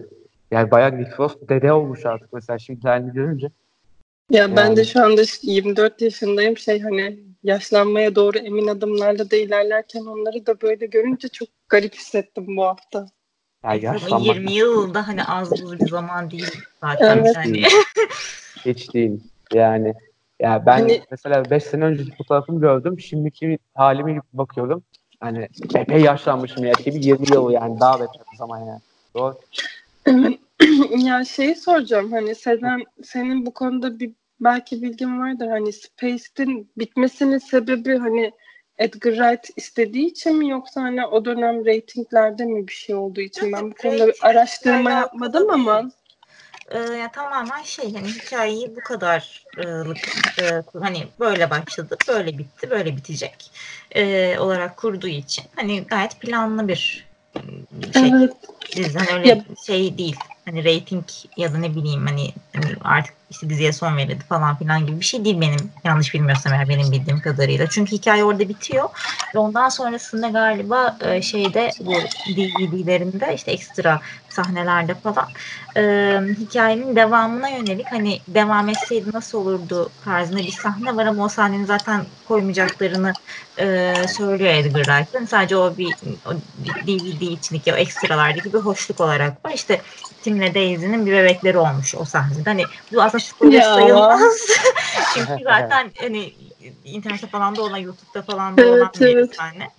yani 0.51 0.71
bayağı 0.71 0.97
Nick 0.97 1.11
Frost 1.11 1.37
dede 1.49 1.73
olmuş 1.73 2.05
artık 2.05 2.33
mesela 2.33 2.59
şimdi 2.59 2.87
halini 2.87 3.13
görünce. 3.13 3.47
Ya 4.29 4.41
yani. 4.41 4.55
ben 4.55 4.75
de 4.75 4.85
şu 4.85 5.03
anda 5.05 5.21
24 5.41 6.01
yaşındayım. 6.01 6.57
Şey 6.57 6.81
hani 6.81 7.19
yaşlanmaya 7.43 8.15
doğru 8.15 8.37
emin 8.37 8.67
adımlarla 8.67 9.31
da 9.31 9.35
ilerlerken 9.35 10.05
onları 10.05 10.45
da 10.45 10.61
böyle 10.61 10.85
görünce 10.85 11.27
çok 11.27 11.47
garip 11.69 11.95
hissettim 11.95 12.57
bu 12.57 12.63
hafta. 12.63 13.07
Ya 13.63 13.73
yaşlanmak. 13.73 14.35
20 14.35 14.51
yıl 14.51 14.93
da 14.93 15.07
hani 15.07 15.23
az 15.23 15.51
buz 15.51 15.79
bir 15.79 15.87
zaman 15.87 16.31
değil 16.31 16.51
zaten. 16.81 17.17
Evet. 17.17 17.35
Yani. 17.35 17.63
Hiç 18.65 18.93
değil. 18.93 19.19
Yani 19.53 19.93
ya 20.43 20.65
ben 20.65 20.79
Hani- 20.79 21.01
mesela 21.11 21.49
5 21.49 21.63
sene 21.63 21.85
önceki 21.85 22.15
fotoğrafımı 22.15 22.61
gördüm. 22.61 22.99
Şimdiki 22.99 23.57
halime 23.75 24.21
bakıyorum. 24.33 24.83
Hani 25.19 25.47
epey 25.75 26.01
yaşlanmışım 26.01 26.65
ya. 26.65 26.73
20 26.85 27.33
yıl 27.33 27.51
yani 27.51 27.79
daha 27.79 27.93
beter 27.99 28.21
zaman 28.37 28.59
yani. 28.59 28.79
Doğru. 29.15 29.35
Evet. 30.05 30.39
ya 30.97 31.25
şeyi 31.25 31.55
soracağım 31.55 32.11
hani 32.11 32.35
Sezen 32.35 32.83
senin 33.03 33.45
bu 33.45 33.53
konuda 33.53 33.99
bir 33.99 34.11
belki 34.39 34.81
bilgin 34.81 35.19
vardır 35.19 35.47
hani 35.47 35.73
Spaced'in 35.73 36.71
bitmesinin 36.77 37.37
sebebi 37.37 37.97
hani 37.97 38.31
Edgar 38.77 39.11
Wright 39.11 39.49
istediği 39.55 40.05
için 40.05 40.37
mi 40.37 40.49
yoksa 40.49 40.81
hani 40.81 41.05
o 41.05 41.25
dönem 41.25 41.65
reytinglerde 41.65 42.45
mi 42.45 42.67
bir 42.67 42.73
şey 42.73 42.95
olduğu 42.95 43.21
için 43.21 43.51
ben 43.51 43.71
bu 43.71 43.75
konuda 43.75 44.07
bir 44.07 44.15
araştırma 44.21 44.91
yapmadım 44.91 45.49
ama 45.49 45.91
Ee, 46.73 46.79
ya 46.79 47.11
tamamen 47.11 47.63
şey 47.63 47.93
hani 47.93 48.07
hikayeyi 48.07 48.75
bu 48.75 48.83
kadarlık 48.83 50.07
e, 50.39 50.63
hani 50.81 51.07
böyle 51.19 51.49
başladı, 51.49 51.97
böyle 52.07 52.37
bitti, 52.37 52.69
böyle 52.69 52.97
bitecek 52.97 53.51
e, 53.95 54.35
olarak 54.39 54.77
kurduğu 54.77 55.07
için 55.07 55.45
hani 55.55 55.83
gayet 55.83 56.19
planlı 56.19 56.67
bir 56.67 57.11
e, 57.35 57.93
şey 57.93 58.09
evet 58.09 58.33
dizi. 58.75 58.99
Hani 58.99 59.11
öyle 59.11 59.27
Ya- 59.27 59.37
şey 59.65 59.97
değil. 59.97 60.15
Hani 60.45 60.65
rating 60.65 61.05
ya 61.37 61.53
da 61.53 61.57
ne 61.57 61.75
bileyim 61.75 62.07
hani, 62.07 62.33
hani 62.55 62.65
artık 62.81 63.13
işte 63.29 63.49
diziye 63.49 63.73
son 63.73 63.97
verildi 63.97 64.23
falan 64.29 64.57
filan 64.57 64.85
gibi 64.85 64.99
bir 64.99 65.05
şey 65.05 65.25
değil 65.25 65.41
benim 65.41 65.71
yanlış 65.83 66.13
bilmiyorsam 66.13 66.53
eğer 66.53 66.69
benim 66.69 66.91
bildiğim 66.91 67.21
kadarıyla. 67.21 67.69
Çünkü 67.69 67.91
hikaye 67.91 68.23
orada 68.23 68.49
bitiyor 68.49 68.89
ve 69.35 69.39
ondan 69.39 69.69
sonrasında 69.69 70.27
galiba 70.29 70.97
e, 71.01 71.21
şeyde 71.21 71.75
bu 71.79 72.11
DVD'lerinde 72.25 73.35
işte 73.35 73.51
ekstra 73.51 74.01
sahnelerde 74.33 74.95
falan 74.95 75.27
e, 75.77 75.81
hikayenin 76.39 76.95
devamına 76.95 77.49
yönelik 77.49 77.91
hani 77.91 78.19
devam 78.27 78.69
etseydi 78.69 79.09
nasıl 79.13 79.37
olurdu 79.37 79.91
tarzında 80.05 80.39
bir 80.39 80.51
sahne 80.51 80.95
var 80.95 81.05
ama 81.05 81.25
o 81.25 81.29
sahnenin 81.29 81.65
zaten 81.65 82.05
koymayacaklarını 82.27 83.13
e, 83.59 83.93
söylüyor 84.07 84.53
Edgar 84.53 84.85
Wright. 84.85 85.13
Yani 85.13 85.27
sadece 85.27 85.57
o 85.57 85.77
bir 85.77 85.93
o 86.25 86.33
DVD 86.87 87.21
içindeki 87.21 87.73
o 87.73 87.75
ekstralardaki 87.75 88.53
bir 88.53 88.59
hoşluk 88.59 89.01
olarak 89.01 89.45
var. 89.45 89.51
İşte 89.53 89.81
Tim'le 90.21 90.55
Daisy'nin 90.55 91.05
bir 91.05 91.11
bebekleri 91.11 91.57
olmuş 91.57 91.95
o 91.95 92.05
sahnede. 92.05 92.49
Hani 92.49 92.63
bu 92.93 93.01
aslında 93.01 93.23
spoiler 93.23 93.61
sayılmaz. 93.61 94.21
Çünkü 95.13 95.31
zaten 95.43 95.91
hani 96.01 96.33
internette 96.83 97.27
falan 97.27 97.55
da 97.55 97.61
olan, 97.61 97.77
YouTube'da 97.77 98.21
falan 98.21 98.57
da 98.57 98.61
Evet, 98.61 98.71
olan 98.71 98.91
bir 98.99 99.17
evet. 99.17 99.35
sahne. 99.35 99.69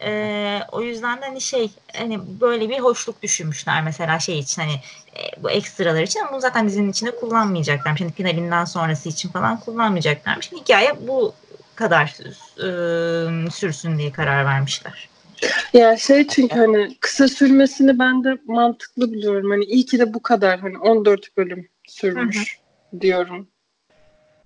Ee, 0.00 0.60
o 0.72 0.82
yüzden 0.82 1.20
de 1.20 1.24
hani 1.24 1.40
şey 1.40 1.70
hani 1.96 2.40
böyle 2.40 2.68
bir 2.68 2.78
hoşluk 2.78 3.22
düşünmüşler 3.22 3.82
mesela 3.82 4.18
şey 4.18 4.38
için 4.38 4.62
hani 4.62 4.74
e, 5.16 5.42
bu 5.42 5.50
ekstralar 5.50 6.02
için 6.02 6.20
ama 6.20 6.32
bunu 6.32 6.40
zaten 6.40 6.68
dizinin 6.68 6.90
içinde 6.90 7.16
kullanmayacaklarmış. 7.16 8.00
Hani 8.00 8.12
finalinden 8.12 8.64
sonrası 8.64 9.08
için 9.08 9.28
falan 9.28 9.60
kullanmayacaklarmış. 9.60 10.52
Hikaye 10.52 11.08
bu 11.08 11.34
kadar 11.74 12.16
e, 12.58 13.50
sürsün 13.50 13.98
diye 13.98 14.12
karar 14.12 14.44
vermişler. 14.44 15.08
ya 15.72 15.96
şey 15.96 16.26
çünkü 16.26 16.54
hani 16.54 16.96
kısa 17.00 17.28
sürmesini 17.28 17.98
ben 17.98 18.24
de 18.24 18.38
mantıklı 18.46 19.14
buluyorum 19.14 19.50
hani 19.50 19.64
iyi 19.64 19.86
ki 19.86 19.98
de 19.98 20.14
bu 20.14 20.22
kadar 20.22 20.60
hani 20.60 20.78
14 20.78 21.36
bölüm 21.36 21.68
sürmüş 21.86 22.60
diyorum. 23.00 23.48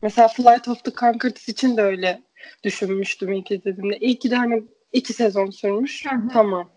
Mesela 0.03 0.29
Flight 0.29 0.69
of 0.69 0.85
the 0.85 0.91
Conchords 0.91 1.49
için 1.49 1.77
de 1.77 1.83
öyle 1.83 2.23
düşünmüştüm 2.65 3.33
ilk 3.33 3.51
izlediğimde. 3.51 3.99
İyi 3.99 4.19
ki 4.19 4.31
de 4.31 4.37
hani 4.37 4.63
iki 4.93 5.13
sezon 5.13 5.51
sürmüş. 5.51 6.07
Tamam. 6.33 6.69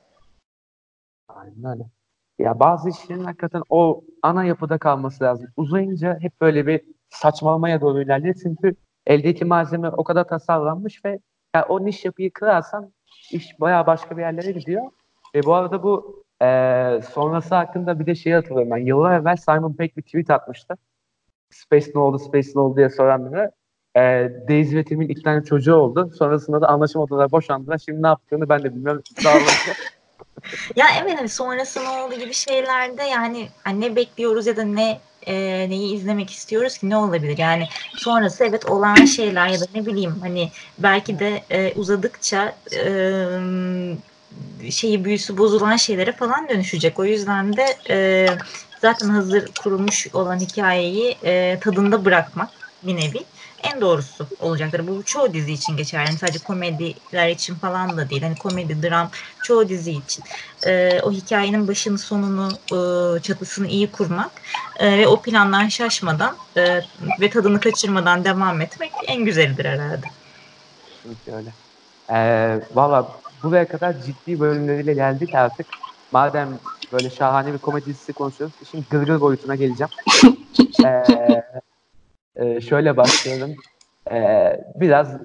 Aynen 1.28 1.64
öyle. 1.66 1.84
Ya 2.40 2.60
bazı 2.60 2.90
işlerin 2.90 3.24
hakikaten 3.24 3.62
o 3.70 4.04
ana 4.22 4.44
yapıda 4.46 4.78
kalması 4.78 5.24
lazım. 5.24 5.48
Uzayınca 5.58 6.18
hep 6.22 6.42
böyle 6.42 6.68
bir 6.68 6.82
saçmalamaya 7.10 7.82
doğru 7.82 8.02
ilerliyor. 8.02 8.36
Çünkü 8.44 8.76
eldeki 9.06 9.46
malzeme 9.46 9.90
o 9.90 10.04
kadar 10.04 10.28
tasarlanmış 10.28 11.06
ve 11.06 11.20
ya 11.56 11.66
o 11.70 11.86
niş 11.86 12.06
yapıyı 12.06 12.34
kırarsan 12.34 12.94
iş 13.32 13.60
bayağı 13.60 13.88
başka 13.88 14.18
bir 14.18 14.22
yerlere 14.22 14.52
gidiyor. 14.52 14.84
Ve 15.36 15.44
bu 15.44 15.54
arada 15.54 15.84
bu 15.84 16.24
eee, 16.42 17.02
sonrası 17.14 17.56
hakkında 17.56 18.00
bir 18.00 18.06
de 18.06 18.16
şey 18.16 18.34
hatırlıyorum 18.34 18.72
ben. 18.72 18.78
Yıllar 18.78 19.20
evvel 19.20 19.36
Simon 19.36 19.74
Pegg 19.74 19.98
bir 19.98 20.02
tweet 20.02 20.30
atmıştı. 20.30 20.76
Space 21.50 21.92
ne 21.96 22.02
oldu, 22.02 22.20
Space 22.20 22.50
ne 22.56 22.62
oldu 22.62 22.78
diye 22.78 22.90
soran 22.90 23.32
biri. 23.34 23.50
Eee 23.96 24.32
Daisy 24.50 24.76
ve 24.76 24.84
Tim'in 24.84 25.10
iki 25.10 25.24
tane 25.24 25.44
çocuğu 25.44 25.76
oldu. 25.76 26.12
Sonrasında 26.20 26.62
da 26.62 26.68
anlaşamadılar, 26.68 27.32
boşandılar. 27.32 27.78
Şimdi 27.86 28.04
ne 28.04 28.08
yaptığını 28.08 28.50
ben 28.50 28.64
de 28.64 28.76
bilmiyorum. 28.76 29.04
Ya 30.76 30.86
evet 31.04 31.20
hani 31.20 31.30
sonrası 31.30 31.84
ne 31.84 31.90
oldu 31.90 32.16
gibi 32.16 32.34
şeylerde 32.34 33.04
yani 33.04 33.48
hani 33.64 33.82
ne 33.82 33.96
bekliyoruz 33.96 34.48
ya 34.48 34.58
da 34.58 34.64
ne 34.64 35.00
e, 35.28 35.36
neyi 35.70 35.96
izlemek 35.96 36.30
istiyoruz 36.30 36.78
ki 36.78 36.90
ne 36.90 36.98
olabilir? 36.98 37.38
Yani 37.38 37.68
sonrası 37.98 38.46
evet 38.46 38.66
olan 38.70 39.06
şeyler 39.06 39.48
ya 39.48 39.60
da 39.60 39.66
ne 39.76 39.86
bileyim 39.86 40.16
hani 40.22 40.52
belki 40.78 41.20
de 41.20 41.44
e, 41.50 41.74
uzadıkça 41.74 42.56
e, 42.76 42.92
şeyi 44.72 45.06
büyüsü 45.06 45.38
bozulan 45.38 45.76
şeylere 45.76 46.12
falan 46.12 46.50
dönüşecek. 46.50 47.00
O 47.00 47.06
yüzden 47.06 47.58
de 47.58 47.66
e, 47.90 48.28
zaten 48.82 49.10
hazır 49.10 49.48
kurulmuş 49.64 50.08
olan 50.14 50.40
hikayeyi 50.40 51.18
e, 51.24 51.60
tadında 51.60 52.06
bırakmak 52.06 52.50
bir 52.84 52.96
nevi 52.96 53.26
en 53.74 53.82
doğrusu 53.82 54.28
olacaktır. 54.40 54.88
Bu 54.88 55.04
çoğu 55.04 55.34
dizi 55.34 55.54
için 55.54 55.78
geçerli. 55.78 56.08
Yani 56.08 56.18
sadece 56.18 56.40
komediler 56.40 57.30
için 57.30 57.56
falan 57.56 57.98
da 57.98 58.10
değil. 58.10 58.22
Hani 58.22 58.36
komedi, 58.36 58.84
dram 58.84 59.10
çoğu 59.44 59.70
dizi 59.70 59.92
için. 59.92 60.24
E, 60.66 61.00
o 61.04 61.12
hikayenin 61.12 61.68
başını 61.68 61.98
sonunu 61.98 62.50
e, 62.72 63.20
çatısını 63.22 63.68
iyi 63.68 63.92
kurmak 63.92 64.32
e, 64.80 64.98
ve 64.98 65.08
o 65.08 65.22
plandan 65.22 65.68
şaşmadan 65.68 66.36
e, 66.58 66.82
ve 67.20 67.30
tadını 67.30 67.60
kaçırmadan 67.60 68.26
devam 68.26 68.62
etmek 68.62 68.92
en 69.08 69.26
güzelidir 69.26 69.66
herhalde. 69.66 70.08
Kesinlikle 70.96 71.36
öyle. 71.36 71.50
Ee, 72.10 72.60
Valla 72.76 73.08
buraya 73.44 73.68
kadar 73.68 73.96
ciddi 74.02 74.40
bölümleriyle 74.40 74.94
geldik 74.94 75.36
artık. 75.36 75.68
Madem 76.12 76.50
böyle 76.94 77.10
şahane 77.10 77.54
bir 77.54 77.58
komedi 77.58 77.86
dizisi 77.86 78.14
konuşuyoruz, 78.14 78.56
şimdi 78.72 78.86
gırgır 78.90 79.22
boyutuna 79.22 79.56
geleceğim. 79.56 79.92
Ee, 80.86 81.04
e, 82.36 82.62
şöyle 82.62 82.98
başlayalım. 82.98 83.56
Ee, 84.12 84.60
biraz 84.76 85.18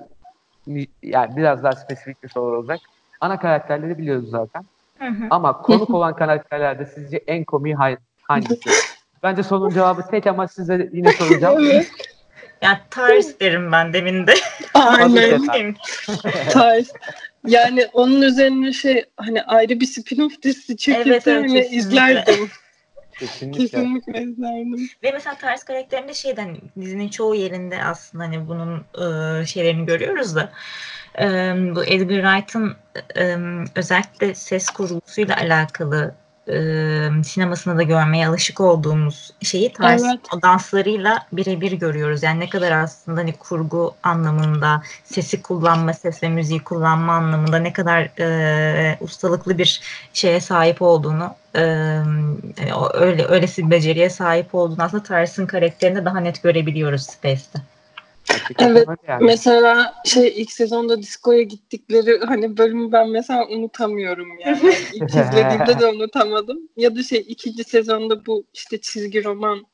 yani 1.02 1.36
biraz 1.36 1.64
daha 1.64 1.72
spesifik 1.72 2.22
bir 2.22 2.28
soru 2.28 2.58
olacak. 2.58 2.80
Ana 3.20 3.40
karakterleri 3.40 3.98
biliyoruz 3.98 4.30
zaten. 4.30 4.64
Hı 4.98 5.06
hı. 5.06 5.26
Ama 5.30 5.62
konuk 5.62 5.90
olan 5.90 6.16
karakterlerde 6.16 6.86
sizce 6.86 7.16
en 7.16 7.44
komiği 7.44 7.76
hangisi? 8.22 8.70
Bence 9.22 9.42
sorunun 9.42 9.70
cevabı 9.70 10.02
tek 10.10 10.26
ama 10.26 10.48
size 10.48 10.90
yine 10.92 11.12
soracağım. 11.12 11.64
Evet. 11.72 11.90
Yani 12.62 12.78
tarz 12.90 13.40
derim 13.40 13.72
ben 13.72 13.92
demin 13.92 14.26
de. 14.26 14.34
Aynen. 14.74 15.74
Tarz. 16.50 16.92
Yani 17.46 17.86
onun 17.92 18.22
üzerine 18.22 18.72
şey 18.72 19.04
hani 19.16 19.42
ayrı 19.42 19.80
bir 19.80 19.86
spin-off 19.86 20.42
dizisi 20.42 20.76
çekilse 20.76 21.30
Evet, 21.30 21.48
hani 21.48 21.66
izlerdim. 21.66 22.50
Kesinlikle. 23.20 23.64
Kesinlikle 23.64 24.22
izlerdim. 24.22 24.88
Ve 25.02 25.12
mesela 25.12 25.36
tarz 25.38 25.64
karakterinde 25.64 26.14
şeyden 26.14 26.56
dizinin 26.80 27.08
çoğu 27.08 27.34
yerinde 27.34 27.84
aslında 27.84 28.24
hani 28.24 28.48
bunun 28.48 28.78
e, 28.78 29.46
şeylerini 29.46 29.86
görüyoruz 29.86 30.36
da 30.36 30.52
e, 31.18 31.24
bu 31.74 31.84
Edgar 31.84 32.22
Wright'ın 32.22 32.76
e, 33.16 33.36
özellikle 33.74 34.34
ses 34.34 34.70
kurgusuyla 34.70 35.36
alakalı 35.36 36.14
e, 36.52 37.22
sinemasında 37.24 37.76
da 37.76 37.82
görmeye 37.82 38.28
alışık 38.28 38.60
olduğumuz 38.60 39.32
şeyi 39.42 39.72
tarz 39.72 40.04
Evet. 40.04 40.20
o 40.36 40.42
danslarıyla 40.42 41.26
birebir 41.32 41.72
görüyoruz. 41.72 42.22
Yani 42.22 42.40
ne 42.40 42.48
kadar 42.48 42.72
aslında 42.72 43.20
hani 43.20 43.32
kurgu 43.32 43.94
anlamında 44.02 44.82
sesi 45.04 45.42
kullanma, 45.42 45.92
ses 45.92 46.22
ve 46.22 46.28
müziği 46.28 46.64
kullanma 46.64 47.12
anlamında 47.12 47.58
ne 47.58 47.72
kadar 47.72 48.02
e, 48.18 48.96
ustalıklı 49.00 49.58
bir 49.58 49.80
şeye 50.12 50.40
sahip 50.40 50.82
olduğunu 50.82 51.34
e, 51.54 51.60
yani 51.60 52.72
öyle 52.94 53.24
öylesi 53.24 53.66
bir 53.66 53.70
beceriye 53.70 54.10
sahip 54.10 54.54
olduğunu 54.54 54.82
aslında 54.82 55.02
Tars'ın 55.02 55.46
karakterinde 55.46 56.04
daha 56.04 56.20
net 56.20 56.42
görebiliyoruz 56.42 57.02
Space'te. 57.02 57.60
Evet, 58.58 58.88
yani. 59.08 59.24
Mesela 59.24 59.94
şey 60.04 60.34
ilk 60.36 60.52
sezonda 60.52 61.02
diskoya 61.02 61.42
gittikleri 61.42 62.18
hani 62.26 62.56
bölümü 62.56 62.92
ben 62.92 63.08
mesela 63.08 63.48
unutamıyorum 63.48 64.28
yani. 64.40 64.58
İlk 64.94 65.10
izlediğimde 65.10 65.80
de 65.80 65.86
unutamadım. 65.86 66.58
Ya 66.76 66.96
da 66.96 67.02
şey 67.02 67.24
ikinci 67.28 67.64
sezonda 67.64 68.26
bu 68.26 68.44
işte 68.54 68.80
çizgi 68.80 69.24
roman 69.24 69.66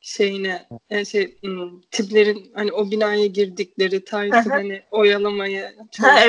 şeyine 0.00 0.66
e, 0.90 1.04
şey 1.04 1.40
hmm, 1.40 1.80
tiplerin 1.90 2.52
hani 2.54 2.72
o 2.72 2.90
binaya 2.90 3.26
girdikleri 3.26 4.04
tarzı 4.04 4.50
hani 4.50 4.82
oyalamaya 4.90 5.72
Ha, 5.98 6.20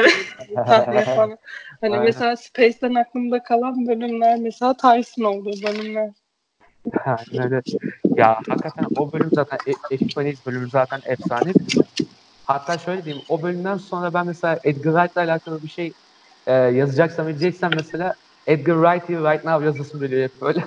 evet. 0.88 1.06
falan. 1.06 1.38
Hani 1.82 1.93
Aynen. 1.93 2.03
mesela 2.03 2.36
Space'ten 2.36 2.95
aklımda 2.95 3.43
kalan 3.43 3.88
bölümler 3.88 4.39
mesela 4.39 4.73
Tyson 4.77 5.23
olduğu 5.23 5.63
bölümler. 5.63 6.10
Aynen 7.06 7.43
öyle. 7.43 7.62
Ya 8.17 8.36
hakikaten 8.47 8.86
o 8.95 9.13
bölüm 9.13 9.32
zaten 9.34 9.60
E- 9.67 9.95
Epiphanes 9.95 10.45
bölümü 10.45 10.69
zaten 10.69 11.01
efsane. 11.06 11.53
Hatta 12.45 12.77
şöyle 12.77 13.06
diyeyim 13.06 13.25
o 13.27 13.43
bölümden 13.43 13.77
sonra 13.77 14.13
ben 14.13 14.27
mesela 14.27 14.60
Edgar 14.63 14.93
Wright'la 14.93 15.21
alakalı 15.21 15.63
bir 15.63 15.67
şey 15.69 15.93
e, 16.47 16.53
yazacaksam 16.53 17.30
edeceksem 17.30 17.73
mesela 17.73 18.15
Edgar 18.47 18.75
Wright 18.75 19.10
here 19.10 19.34
right 19.34 19.45
now 19.45 19.65
yazısım 19.65 20.01
geliyor 20.01 20.23
hep 20.23 20.41
böyle. 20.41 20.63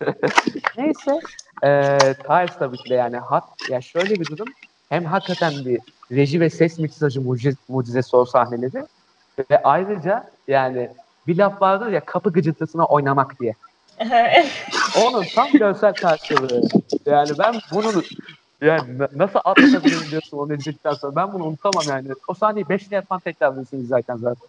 Neyse 0.76 1.20
e, 1.64 1.68
Tiles 2.26 2.58
tabii 2.58 2.76
ki 2.76 2.90
de 2.90 2.94
yani 2.94 3.16
hat, 3.16 3.44
ya 3.68 3.80
şöyle 3.80 4.20
bir 4.20 4.28
durum 4.28 4.48
hem 4.88 5.04
hakikaten 5.04 5.64
bir 5.64 5.80
reji 6.12 6.40
ve 6.40 6.50
ses 6.50 6.78
miksajı 6.78 7.20
mucize, 7.22 7.56
mucizesi 7.68 8.16
o 8.16 8.24
sahneleri 8.24 8.86
ve 9.50 9.62
ayrıca 9.64 10.30
yani 10.48 10.90
bir 11.26 11.38
laf 11.38 11.62
vardır 11.62 11.86
ya 11.86 12.04
kapı 12.04 12.32
gıcırtısına 12.32 12.86
oynamak 12.86 13.40
diye. 13.40 13.54
Onun 15.06 15.24
tam 15.34 15.52
görsel 15.52 15.94
karşılığı. 15.94 16.62
Yani 17.06 17.30
ben 17.38 17.54
bunu 17.72 18.02
yani 18.60 18.98
nasıl 19.16 19.40
atlatabilirim 19.44 20.10
diyorsun 20.10 20.38
onu 20.38 20.54
izledikten 20.54 20.92
sonra. 20.92 21.16
Ben 21.16 21.32
bunu 21.32 21.44
unutamam 21.44 21.84
yani. 21.88 22.08
O 22.28 22.34
sahneyi 22.34 22.68
5 22.68 22.90
defa 22.90 23.18
tekrarlıyorsunuz 23.18 23.88
zaten 23.88 24.16
zaten. 24.16 24.48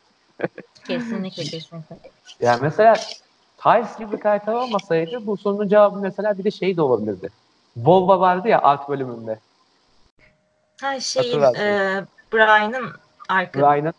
kesinlikle 0.88 1.44
kesinlikle. 1.44 1.96
Yani 2.40 2.60
mesela 2.62 2.96
Tiles 3.64 3.98
gibi 3.98 4.12
bir 4.12 4.20
karakter 4.20 4.54
olmasaydı 4.54 5.26
bu 5.26 5.38
sorunun 5.38 5.68
cevabı 5.68 6.00
mesela 6.00 6.38
bir 6.38 6.44
de 6.44 6.52
şey 6.52 6.78
de 6.78 6.82
olabilirdi. 6.82 7.30
Volva 7.78 8.20
vardı 8.20 8.48
ya 8.48 8.62
art 8.62 8.90
bölümünde. 8.90 9.40
Ha 10.82 11.00
şeyin 11.00 11.42
Hatırlarsın. 11.42 11.62
e, 11.62 12.06
Brian'ın 12.34 12.92
arkadaşı. 13.30 13.66
Brian'ın 13.66 13.94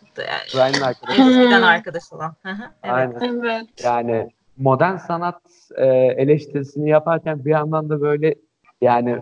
Brian'ın 0.54 0.80
arkadaşı. 0.80 1.22
Eskiden 1.22 1.62
arkadaş 1.62 2.12
olan. 2.12 2.34
Hı 2.42 2.50
hı, 2.50 2.70
evet. 2.82 2.94
Aynen. 2.94 3.20
Evet. 3.20 3.66
Yani 3.84 4.30
modern 4.60 4.96
sanat 4.96 5.42
e, 5.76 5.86
eleştirisini 6.16 6.90
yaparken 6.90 7.44
bir 7.44 7.50
yandan 7.50 7.88
da 7.88 8.00
böyle 8.00 8.34
yani 8.80 9.20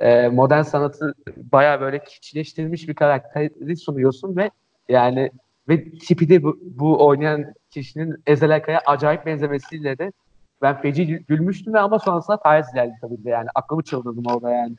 e, 0.00 0.28
modern 0.28 0.62
sanatı 0.62 1.14
bayağı 1.36 1.80
böyle 1.80 2.04
kişileştirilmiş 2.04 2.88
bir 2.88 2.94
karakteri 2.94 3.76
sunuyorsun 3.76 4.36
ve 4.36 4.50
yani 4.88 5.30
ve 5.68 5.90
tipi 5.90 6.28
de 6.28 6.42
bu, 6.42 6.58
bu 6.62 7.06
oynayan 7.06 7.54
kişinin 7.70 8.22
Ezel 8.26 8.54
Akay'a 8.56 8.80
acayip 8.86 9.26
benzemesiyle 9.26 9.98
de 9.98 10.12
ben 10.62 10.80
feci 10.82 11.06
gül- 11.06 11.24
gülmüştüm 11.26 11.76
ama 11.76 11.98
sonrasında 11.98 12.40
Tiles 12.42 12.72
geldi 12.74 12.94
tabii 13.00 13.24
de 13.24 13.30
yani 13.30 13.48
aklımı 13.54 13.82
çıldırdım 13.82 14.26
orada 14.26 14.50
yani. 14.50 14.76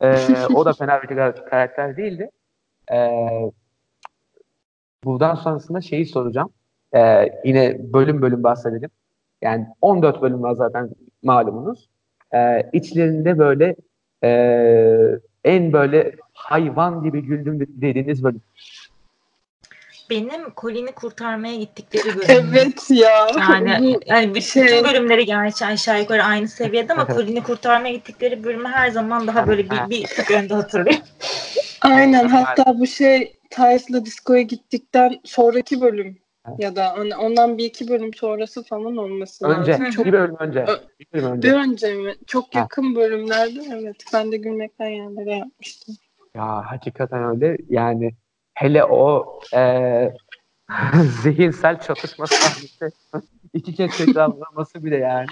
E, 0.00 0.46
o 0.46 0.64
da 0.64 0.72
fena 0.72 1.02
bir 1.02 1.08
kar- 1.08 1.46
karakter 1.46 1.96
değildi. 1.96 2.30
E, 2.92 2.96
buradan 5.04 5.34
sonrasında 5.34 5.80
şeyi 5.80 6.06
soracağım. 6.06 6.50
E, 6.94 7.28
yine 7.44 7.92
bölüm 7.92 8.22
bölüm 8.22 8.42
bahsedelim. 8.42 8.90
Yani 9.44 9.66
14 9.82 10.22
bölüm 10.22 10.42
var 10.42 10.54
zaten 10.54 10.90
malumunuz. 11.22 11.88
Ee, 12.34 12.70
içlerinde 12.72 13.38
böyle 13.38 13.76
e, 14.24 14.30
en 15.44 15.72
böyle 15.72 16.16
hayvan 16.32 17.02
gibi 17.02 17.22
güldüm 17.22 17.60
dediğiniz 17.60 18.24
bölüm. 18.24 18.42
Benim 20.10 20.54
Colin'i 20.56 20.92
kurtarmaya 20.92 21.56
gittikleri 21.56 22.04
bölüm. 22.16 22.26
Evet 22.28 22.90
ya. 22.90 23.26
Yani, 23.38 23.98
yani 24.06 24.34
bütün 24.34 24.66
şey- 24.66 24.84
bölümleri 24.84 25.26
gerçi 25.26 25.66
aşağı 25.66 26.00
yukarı 26.00 26.22
aynı 26.22 26.48
seviyede 26.48 26.92
ama 26.92 27.06
Colin'i 27.14 27.42
kurtarmaya 27.42 27.94
gittikleri 27.94 28.44
bölümü 28.44 28.68
her 28.68 28.90
zaman 28.90 29.26
daha 29.26 29.46
böyle 29.46 29.70
bir, 29.70 29.90
bir 29.90 30.04
tık 30.16 30.30
önde 30.30 30.54
hatırlıyorum. 30.54 31.06
Aynen 31.80 32.28
hatta 32.28 32.78
bu 32.78 32.86
şey 32.86 33.36
Tyes'la 33.50 34.04
diskoya 34.04 34.42
gittikten 34.42 35.20
sonraki 35.24 35.80
bölüm 35.80 36.18
ya 36.58 36.76
da 36.76 36.94
on- 36.98 37.10
ondan 37.10 37.58
bir 37.58 37.64
iki 37.64 37.88
bölüm 37.88 38.14
sonrası 38.14 38.62
falan 38.62 38.96
olması 38.96 39.46
Önce, 39.46 39.72
lazım. 39.72 39.90
Çok 39.90 40.06
bir 40.06 40.12
bölüm 40.12 40.36
önce. 40.38 40.64
Ö- 40.64 40.78
Bir 41.00 41.12
bölüm 41.12 41.42
bir 41.42 41.52
önce. 41.52 41.54
önce 41.54 41.94
mi? 41.94 42.14
Çok 42.26 42.54
Ha. 42.54 42.58
yakın 42.58 42.94
bölümlerde 42.96 43.60
evet. 43.72 43.96
Ben 44.12 44.32
de 44.32 44.36
gülmekten 44.36 44.86
yerlere 44.88 45.34
yapmıştım. 45.34 45.94
Ya 46.34 46.70
hakikaten 46.70 47.24
öyle. 47.24 47.56
Yani 47.68 48.14
hele 48.54 48.84
o 48.84 49.40
e, 49.54 50.12
zihinsel 51.22 51.80
çatışma 51.80 52.26
sahnesi 52.26 52.90
iki 53.52 53.74
kez 53.74 53.96
tekrarlaması 53.98 54.84
bile 54.84 54.96
yani. 54.96 55.28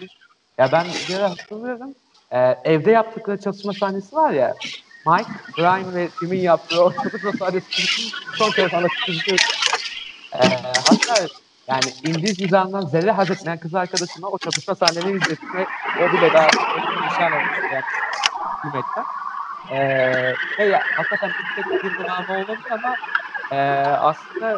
Ya 0.58 0.72
ben 0.72 0.86
bir 1.08 1.14
ara 1.14 1.30
hatırlıyorum. 1.30 1.94
E, 2.30 2.38
evde 2.64 2.90
yaptıkları 2.90 3.40
çatışma 3.40 3.72
sahnesi 3.72 4.16
var 4.16 4.32
ya. 4.32 4.54
Mike, 5.06 5.30
Brian 5.58 5.94
ve 5.94 6.08
Tim'in 6.08 6.40
yaptığı 6.40 6.82
o 6.84 6.92
çatışma 6.92 7.32
sahnesi 7.32 7.82
son 8.38 8.50
kez 8.50 8.74
anlatılıyor. 8.74 9.38
E, 10.34 10.38
hatta 10.84 11.28
yani 11.68 11.94
İngiliz 12.02 12.40
mizahından 12.40 12.80
zerre 12.80 13.10
haz 13.10 13.30
etmeyen 13.30 13.60
kız 13.60 13.74
arkadaşıma 13.74 14.28
o 14.28 14.38
çatışma 14.38 14.74
sahnelerini 14.74 15.16
izletti 15.16 15.66
ve 15.98 16.08
o 16.08 16.12
bile 16.12 16.32
daha 16.32 16.46
nişan 17.06 17.32
olmuştu 17.32 17.66
yani. 17.72 17.84
Hükümetten. 18.64 19.04
Ee, 19.70 20.34
şey 20.56 20.68
ya, 20.68 20.82
hakikaten 20.96 21.30
tek 21.56 21.84
bir 21.84 21.98
drama 21.98 22.34
olabilir 22.34 22.70
ama 22.70 22.94
e, 23.52 23.56
aslında 23.86 24.50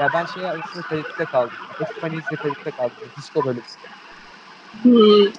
ya 0.00 0.08
ben 0.14 0.26
şey 0.26 0.48
arasında 0.50 0.82
tereddütte 0.88 1.24
kaldım. 1.24 1.56
Espaniz'de 1.80 2.36
tereddütte 2.36 2.70
kaldım. 2.70 2.96
Disco 3.16 3.44
bölümü. 3.44 3.62
Hmm. 4.82 5.32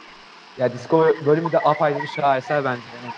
Ya 0.58 0.73
disco 0.73 1.08
bölümü 1.25 1.52
de 1.52 1.60
apayrı 1.60 1.99
bir 1.99 2.08
şaheser 2.08 2.63
bence. 2.63 2.82
Yani. 3.04 3.13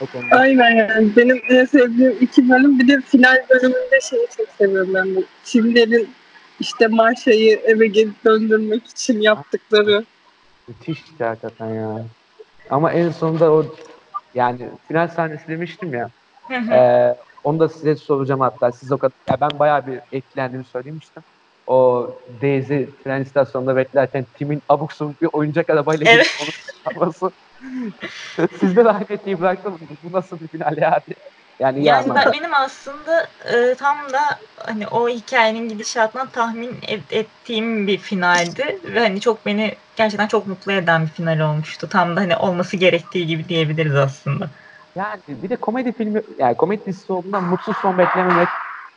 O 0.00 0.06
konuda. 0.06 0.36
Aynen 0.36 0.70
yani. 0.70 1.16
Benim 1.16 1.42
en 1.50 1.64
sevdiğim 1.64 2.16
iki 2.20 2.50
bölüm. 2.50 2.78
Bir 2.78 2.88
de 2.88 3.00
final 3.00 3.44
bölümünde 3.50 4.00
şeyi 4.10 4.26
çok 4.36 4.48
seviyorum 4.58 4.94
ben 4.94 5.16
bu. 5.16 5.24
Çinlerin 5.44 6.08
işte 6.60 6.86
Marşa'yı 6.86 7.60
eve 7.64 7.86
geri 7.86 8.10
döndürmek 8.24 8.86
için 8.86 9.20
yaptıkları. 9.20 10.04
Müthişti 10.68 11.24
hakikaten 11.24 11.70
ya. 11.70 12.04
Ama 12.70 12.92
en 12.92 13.10
sonunda 13.10 13.52
o 13.52 13.66
yani 14.34 14.68
final 14.88 15.08
sahnesi 15.08 15.48
demiştim 15.48 15.94
ya. 15.94 16.10
Hı 16.48 16.56
hı. 16.56 16.74
Ee, 16.74 17.16
onu 17.44 17.60
da 17.60 17.68
size 17.68 17.96
soracağım 17.96 18.40
hatta. 18.40 18.72
Siz 18.72 18.92
o 18.92 18.98
kadar, 18.98 19.12
ya 19.30 19.40
ben 19.40 19.58
bayağı 19.58 19.86
bir 19.86 20.00
etkilendiğimi 20.12 20.64
söylemiştim. 20.64 21.22
O 21.66 22.10
Daisy 22.42 22.82
tren 23.04 23.22
istasyonunda 23.22 23.76
beklerken 23.76 24.26
Tim'in 24.38 24.62
abuk 24.68 24.92
sabuk 24.92 25.22
bir 25.22 25.28
oyuncak 25.32 25.70
arabayla 25.70 26.06
Evet. 26.10 26.26
yapması. 26.86 27.30
Sizde 28.60 28.84
de 28.84 28.90
aynı 28.90 29.06
etkiyi? 29.08 29.40
Bu 30.02 30.12
nasıl 30.12 30.40
bir 30.40 30.48
final 30.48 30.76
ya? 30.78 31.02
Yani, 31.60 31.84
Yani 31.84 32.02
anlamda. 32.02 32.24
ben, 32.26 32.32
benim 32.32 32.54
aslında 32.54 33.22
e, 33.54 33.74
tam 33.74 33.96
da 34.12 34.18
hani 34.56 34.88
o 34.88 35.08
hikayenin 35.08 35.68
gidişatına 35.68 36.30
tahmin 36.30 36.78
et- 36.88 37.12
ettiğim 37.12 37.86
bir 37.86 37.98
finaldi 37.98 38.80
ve 38.84 39.00
hani 39.00 39.20
çok 39.20 39.46
beni 39.46 39.74
gerçekten 39.96 40.26
çok 40.26 40.46
mutlu 40.46 40.72
eden 40.72 41.02
bir 41.02 41.10
final 41.10 41.40
olmuştu. 41.40 41.88
Tam 41.88 42.16
da 42.16 42.20
hani 42.20 42.36
olması 42.36 42.76
gerektiği 42.76 43.26
gibi 43.26 43.48
diyebiliriz 43.48 43.94
aslında. 43.94 44.50
Yani 44.96 45.22
bir 45.28 45.50
de 45.50 45.56
komedi 45.56 45.92
filmi, 45.92 46.22
yani 46.38 46.56
komedi 46.56 46.86
dizisi 46.86 47.12
olduğundan 47.12 47.44
mutsuz 47.44 47.76
son 47.76 47.98
beklememek 47.98 48.48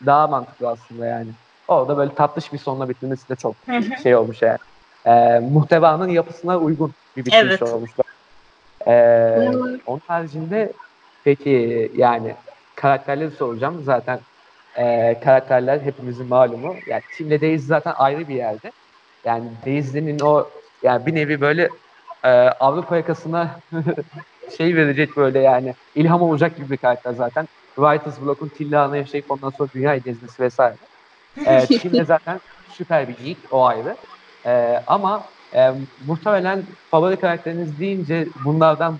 daha 0.05 0.27
mantıklı 0.27 0.69
aslında 0.69 1.05
yani. 1.05 1.31
Orada 1.67 1.97
böyle 1.97 2.15
tatlış 2.15 2.53
bir 2.53 2.57
sonla 2.57 2.89
bitirmesi 2.89 3.29
de 3.29 3.35
çok 3.35 3.57
şey 4.03 4.15
olmuş 4.15 4.41
yani. 4.41 4.57
Ee, 5.05 5.39
muhtevanın 5.39 6.07
yapısına 6.07 6.57
uygun 6.59 6.95
bir 7.15 7.25
bitiriş 7.25 7.43
Evet. 7.43 7.61
olmuş. 7.63 7.91
Ee, 8.87 9.51
onun 9.85 10.01
haricinde 10.07 10.73
peki 11.23 11.91
yani 11.95 12.35
karakterleri 12.75 13.31
soracağım. 13.31 13.83
Zaten 13.83 14.19
e, 14.77 15.19
karakterler 15.23 15.79
hepimizin 15.79 16.27
malumu. 16.27 16.75
Yani 16.87 17.01
Tim'le 17.13 17.41
Daisy 17.41 17.65
zaten 17.65 17.93
ayrı 17.97 18.27
bir 18.27 18.35
yerde. 18.35 18.71
Yani 19.25 19.49
Daisy'nin 19.65 20.19
o 20.19 20.49
yani 20.83 21.05
bir 21.05 21.15
nevi 21.15 21.41
böyle 21.41 21.69
e, 22.23 22.29
Avrupa 22.29 22.97
yakasına 22.97 23.59
şey 24.57 24.75
verecek 24.75 25.17
böyle 25.17 25.39
yani 25.39 25.73
ilham 25.95 26.21
olacak 26.21 26.57
gibi 26.57 26.69
bir 26.69 26.77
karakter 26.77 27.13
zaten. 27.13 27.47
Writer's 27.75 28.21
Block'un 28.21 28.49
Tilla'nı 28.49 28.97
yaşayıp 28.97 29.31
ondan 29.31 29.49
sonra 29.49 29.69
dünyayı 29.73 30.03
gezmesi 30.03 30.43
vesaire. 30.43 30.75
E, 31.45 31.65
Tim 31.65 31.93
de 31.93 32.05
zaten 32.05 32.39
süper 32.69 33.07
bir 33.07 33.17
geek 33.17 33.37
o 33.51 33.65
ayrı. 33.65 33.95
E, 34.45 34.83
ama 34.87 35.23
e, 35.55 35.69
muhtemelen 36.05 36.67
favori 36.91 37.19
karakteriniz 37.19 37.79
deyince 37.79 38.27
bunlardan 38.45 38.99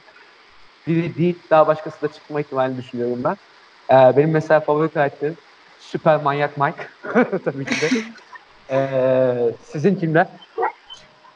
biri 0.88 1.18
değil 1.18 1.44
daha 1.50 1.68
başkası 1.68 2.02
da 2.02 2.12
çıkma 2.12 2.42
ihtimalini 2.42 2.78
düşünüyorum 2.78 3.24
ben. 3.24 3.38
E, 3.96 4.18
benim 4.18 4.32
mesela 4.32 4.60
favori 4.60 4.94
karakterim 4.94 5.38
süper 5.78 6.24
manyak 6.24 6.58
Mike 6.58 6.88
tabii 7.46 7.66
ki 7.66 7.82
de. 7.82 7.90
E, 8.74 8.78
sizin 9.64 9.96
kimler? 9.96 10.28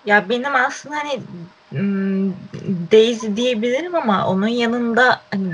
Ya 0.06 0.30
benim 0.30 0.56
aslında 0.56 0.96
hani 0.96 1.22
m, 1.72 2.34
Daisy 2.92 3.28
diyebilirim 3.36 3.96
ama 3.96 4.28
onun 4.28 4.48
yanında 4.48 5.22
hani 5.32 5.54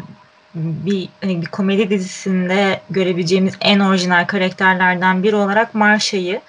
bir 0.56 1.10
hani 1.22 1.41
bir 1.41 1.46
komedi 1.46 1.89
dizisinde 1.89 2.82
görebileceğimiz 2.89 3.54
en 3.62 3.80
orijinal 3.80 4.28
karakterlerden 4.28 5.24
biri 5.24 5.36
olarak 5.36 5.76
Marsha'yı 5.76 6.41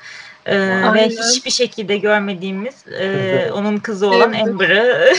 e, 0.49 0.59
ve 0.95 1.09
hiçbir 1.09 1.51
şekilde 1.51 1.97
görmediğimiz 1.99 2.85
e, 3.01 3.51
onun 3.55 3.77
kızı 3.77 4.07
olan. 4.07 4.33
Amber'ı 4.33 5.13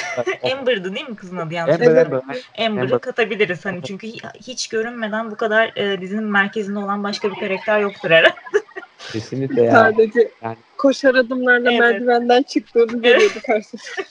Amber'dı 0.53 0.95
değil 0.95 1.09
mi 1.09 1.15
kızın 1.15 1.37
adı 1.37 1.53
yanlış? 1.53 1.75
Amber. 1.75 2.05
Amber. 2.05 2.21
Amber'ı 2.59 2.85
Amber. 2.85 2.99
katabiliriz 2.99 3.65
hani 3.65 3.83
çünkü 3.83 4.07
hi- 4.07 4.39
hiç 4.47 4.67
görünmeden 4.67 5.31
bu 5.31 5.35
kadar 5.35 5.71
e, 5.75 6.01
dizinin 6.01 6.23
merkezinde 6.23 6.79
olan 6.79 7.03
başka 7.03 7.31
bir 7.31 7.35
karakter 7.39 7.79
yoktur 7.79 8.09
herhalde. 8.11 8.35
Kesinlikle 9.11 9.61
ya. 9.63 9.71
Sadece 9.71 10.31
Yani- 10.43 10.57
koşar 10.77 11.15
adımlarla 11.15 11.71
Evet. 11.71 11.79
merdivenden 11.79 12.43
çıktığını 12.43 13.01
görüyordu 13.01 13.39
karşısında. 13.45 14.05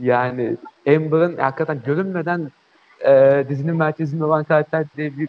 Yani 0.00 0.56
Amber'ın 0.88 1.36
hakikaten 1.36 1.82
görünmeden 1.86 2.50
e, 3.06 3.44
dizinin 3.48 3.76
merkezinde 3.76 4.24
olan 4.24 4.44
karakter 4.44 4.84
diye 4.96 5.18
bir 5.18 5.28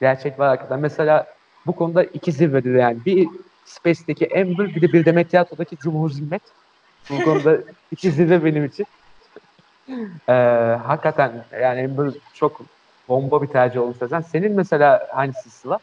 gerçek 0.00 0.38
var 0.38 0.48
hakikaten. 0.48 0.80
Mesela 0.80 1.26
bu 1.66 1.72
konuda 1.76 2.04
iki 2.04 2.32
zirvedir 2.32 2.74
yani. 2.74 2.98
Bir 3.06 3.28
Space'deki 3.68 4.40
Amber 4.40 4.74
bir 4.74 4.80
de 4.80 4.92
bir 4.92 5.04
Demet 5.04 5.30
Tiyatro'daki 5.30 5.76
Cumhur 5.76 6.10
Zimmet. 6.10 6.42
Bu 7.10 7.24
konuda 7.24 7.58
iki 7.92 8.10
zirve 8.10 8.44
benim 8.44 8.64
için. 8.64 8.86
Ee, 10.28 10.32
hakikaten 10.86 11.44
yani 11.62 11.96
böyle 11.96 12.10
çok 12.34 12.60
bomba 13.08 13.42
bir 13.42 13.46
tercih 13.46 13.80
olmuş 13.80 13.96
Sezen. 13.96 14.20
Senin 14.20 14.52
mesela 14.52 15.08
hangisi 15.12 15.50
Sıla? 15.50 15.78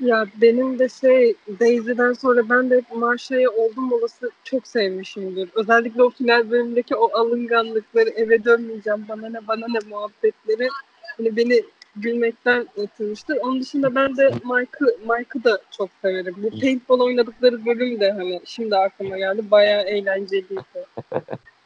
Ya 0.00 0.26
benim 0.36 0.78
de 0.78 0.88
şey 0.88 1.34
Daisy'den 1.60 2.12
sonra 2.12 2.48
ben 2.50 2.70
de 2.70 2.82
Marsha'yı 2.94 3.50
oldum 3.50 3.92
olası 3.92 4.30
çok 4.44 4.66
sevmişimdir. 4.66 5.48
Özellikle 5.54 6.02
o 6.02 6.10
final 6.10 6.50
bölümündeki 6.50 6.96
o 6.96 7.18
alınganlıkları 7.18 8.10
eve 8.10 8.44
dönmeyeceğim 8.44 9.04
bana 9.08 9.28
ne 9.28 9.46
bana 9.48 9.66
ne 9.68 9.78
muhabbetleri 9.90 10.68
hani 11.16 11.36
beni 11.36 11.62
gülmekten 12.02 12.68
yatırmıştır. 12.76 13.36
Onun 13.36 13.60
dışında 13.60 13.94
ben 13.94 14.16
de 14.16 14.30
Mike'ı 14.30 14.98
Mike'ı 15.00 15.44
da 15.44 15.58
çok 15.70 15.88
severim. 16.02 16.34
Bu 16.38 16.60
paintball 16.60 17.00
oynadıkları 17.00 17.66
bölüm 17.66 18.00
de 18.00 18.12
hani 18.12 18.40
şimdi 18.44 18.76
aklıma 18.76 19.18
geldi. 19.18 19.50
Bayağı 19.50 19.82
eğlenceliydi. 19.82 20.62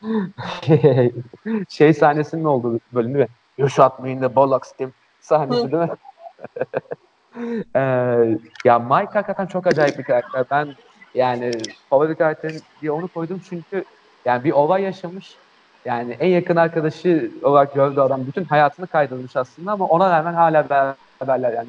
şey 1.69 1.95
sahnesinin 1.95 2.45
olduğu 2.45 2.81
bölüm 2.93 3.15
değil 3.15 3.27
mi? 3.59 3.65
Me 4.03 4.13
in 4.13 4.21
the 4.21 4.37
bollocks 4.37 4.73
Tim 4.73 4.93
sahnesi 5.21 5.73
değil 5.73 5.83
mi? 5.83 5.91
ee, 7.77 7.81
ya 8.65 8.79
Mike 8.79 9.13
hakikaten 9.13 9.47
çok 9.47 9.67
acayip 9.67 9.99
bir 9.99 10.05
karakter. 10.05 10.45
Ben 10.51 10.75
yani 11.15 11.53
favori 11.91 12.17
karakterim 12.17 12.61
diye 12.81 12.93
onu 12.93 13.09
koydum 13.09 13.41
çünkü 13.49 13.85
yani 14.25 14.45
bir 14.45 14.53
olay 14.53 14.83
yaşamış. 14.83 15.37
Yani 15.85 16.17
en 16.21 16.29
yakın 16.29 16.57
arkadaşı 16.57 17.31
olarak 17.43 17.75
gördüğü 17.75 18.01
adam 18.01 18.27
bütün 18.27 18.45
hayatını 18.45 18.87
kaydırmış 18.87 19.37
aslında 19.37 19.73
ama 19.73 19.85
ona 19.85 20.11
rağmen 20.11 20.35
hala 20.35 20.69
beraberler 20.71 21.53
yani. 21.53 21.69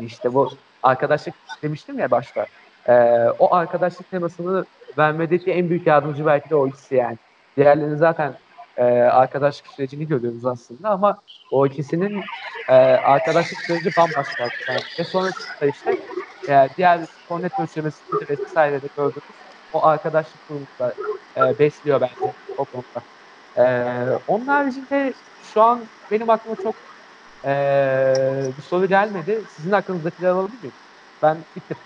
İşte 0.00 0.34
bu 0.34 0.50
arkadaşlık 0.82 1.34
demiştim 1.62 1.98
ya 1.98 2.10
başta. 2.10 2.46
Ee, 2.88 2.92
o 3.38 3.54
arkadaşlık 3.54 4.10
temasını 4.10 4.64
vermedeki 4.98 5.52
en 5.52 5.70
büyük 5.70 5.86
yardımcı 5.86 6.26
belki 6.26 6.50
de 6.50 6.54
o 6.56 6.66
ikisi 6.66 6.94
yani. 6.94 7.18
Diğerlerini 7.56 7.96
zaten 7.96 8.34
e, 8.76 8.82
arkadaşlık 8.92 9.66
sürecini 9.66 10.08
görüyoruz 10.08 10.46
aslında 10.46 10.90
ama 10.90 11.18
o 11.50 11.66
ikisinin 11.66 12.22
e, 12.68 12.74
arkadaşlık 12.74 13.58
süreci 13.58 13.90
bambaşka. 13.98 14.48
Yani. 14.68 14.80
Ve 14.98 15.04
sonrasında 15.04 15.66
işte 15.66 15.96
e, 16.48 16.68
diğer 16.76 17.00
Cornet 17.28 17.60
ölçemesinde 17.60 18.28
vesaire 18.28 18.82
de 18.82 18.86
gördüğümüz 18.96 19.24
o 19.72 19.86
arkadaşlık 19.86 20.48
durumunda 20.48 20.94
e, 21.36 21.58
besliyor 21.58 22.00
bence 22.00 22.34
o 22.58 22.64
konuda. 22.64 23.02
E, 23.56 23.62
onun 24.26 24.46
haricinde 24.46 25.14
şu 25.40 25.62
an 25.62 25.90
benim 26.10 26.30
aklıma 26.30 26.56
çok 26.56 26.76
e, 27.44 27.48
bir 28.56 28.62
soru 28.62 28.86
gelmedi. 28.88 29.46
Sizin 29.50 29.70
aklınızdakileri 29.72 30.30
alabilir 30.32 30.58
miyim? 30.62 30.76
Ben 31.22 31.46
bittim. 31.56 31.76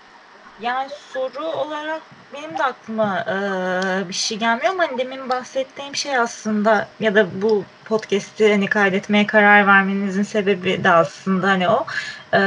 Yani 0.59 0.89
soru 0.89 1.45
olarak 1.45 2.03
benim 2.33 2.57
de 2.57 2.63
aklıma 2.63 3.19
e, 4.05 4.09
bir 4.09 4.13
şey 4.13 4.39
gelmiyor 4.39 4.73
ama 4.73 4.83
hani 4.83 4.97
demin 4.97 5.29
bahsettiğim 5.29 5.95
şey 5.95 6.17
aslında 6.17 6.95
ya 6.99 7.15
da 7.15 7.41
bu 7.41 7.65
podcast'i 7.85 8.51
hani 8.51 8.65
kaydetmeye 8.69 9.25
karar 9.27 9.67
vermenizin 9.67 10.23
sebebi 10.23 10.83
de 10.83 10.89
aslında 10.91 11.47
hani 11.47 11.69
o. 11.69 11.85
E, 12.33 12.37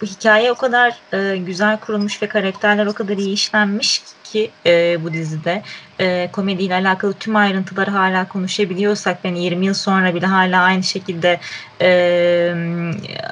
bu 0.00 0.06
hikaye 0.06 0.52
o 0.52 0.54
kadar 0.56 1.04
e, 1.12 1.36
güzel 1.36 1.80
kurulmuş 1.80 2.22
ve 2.22 2.28
karakterler 2.28 2.86
o 2.86 2.94
kadar 2.94 3.16
iyi 3.16 3.32
işlenmiş 3.32 4.04
ki 4.32 4.50
e, 4.66 5.04
bu 5.04 5.12
dizide. 5.12 5.62
E, 6.00 6.28
komediyle 6.32 6.74
alakalı 6.74 7.12
tüm 7.12 7.36
ayrıntıları 7.36 7.90
hala 7.90 8.28
konuşabiliyorsak 8.28 9.24
yani 9.24 9.44
20 9.44 9.66
yıl 9.66 9.74
sonra 9.74 10.14
bile 10.14 10.26
hala 10.26 10.62
aynı 10.62 10.82
şekilde 10.82 11.40
e, 11.80 12.54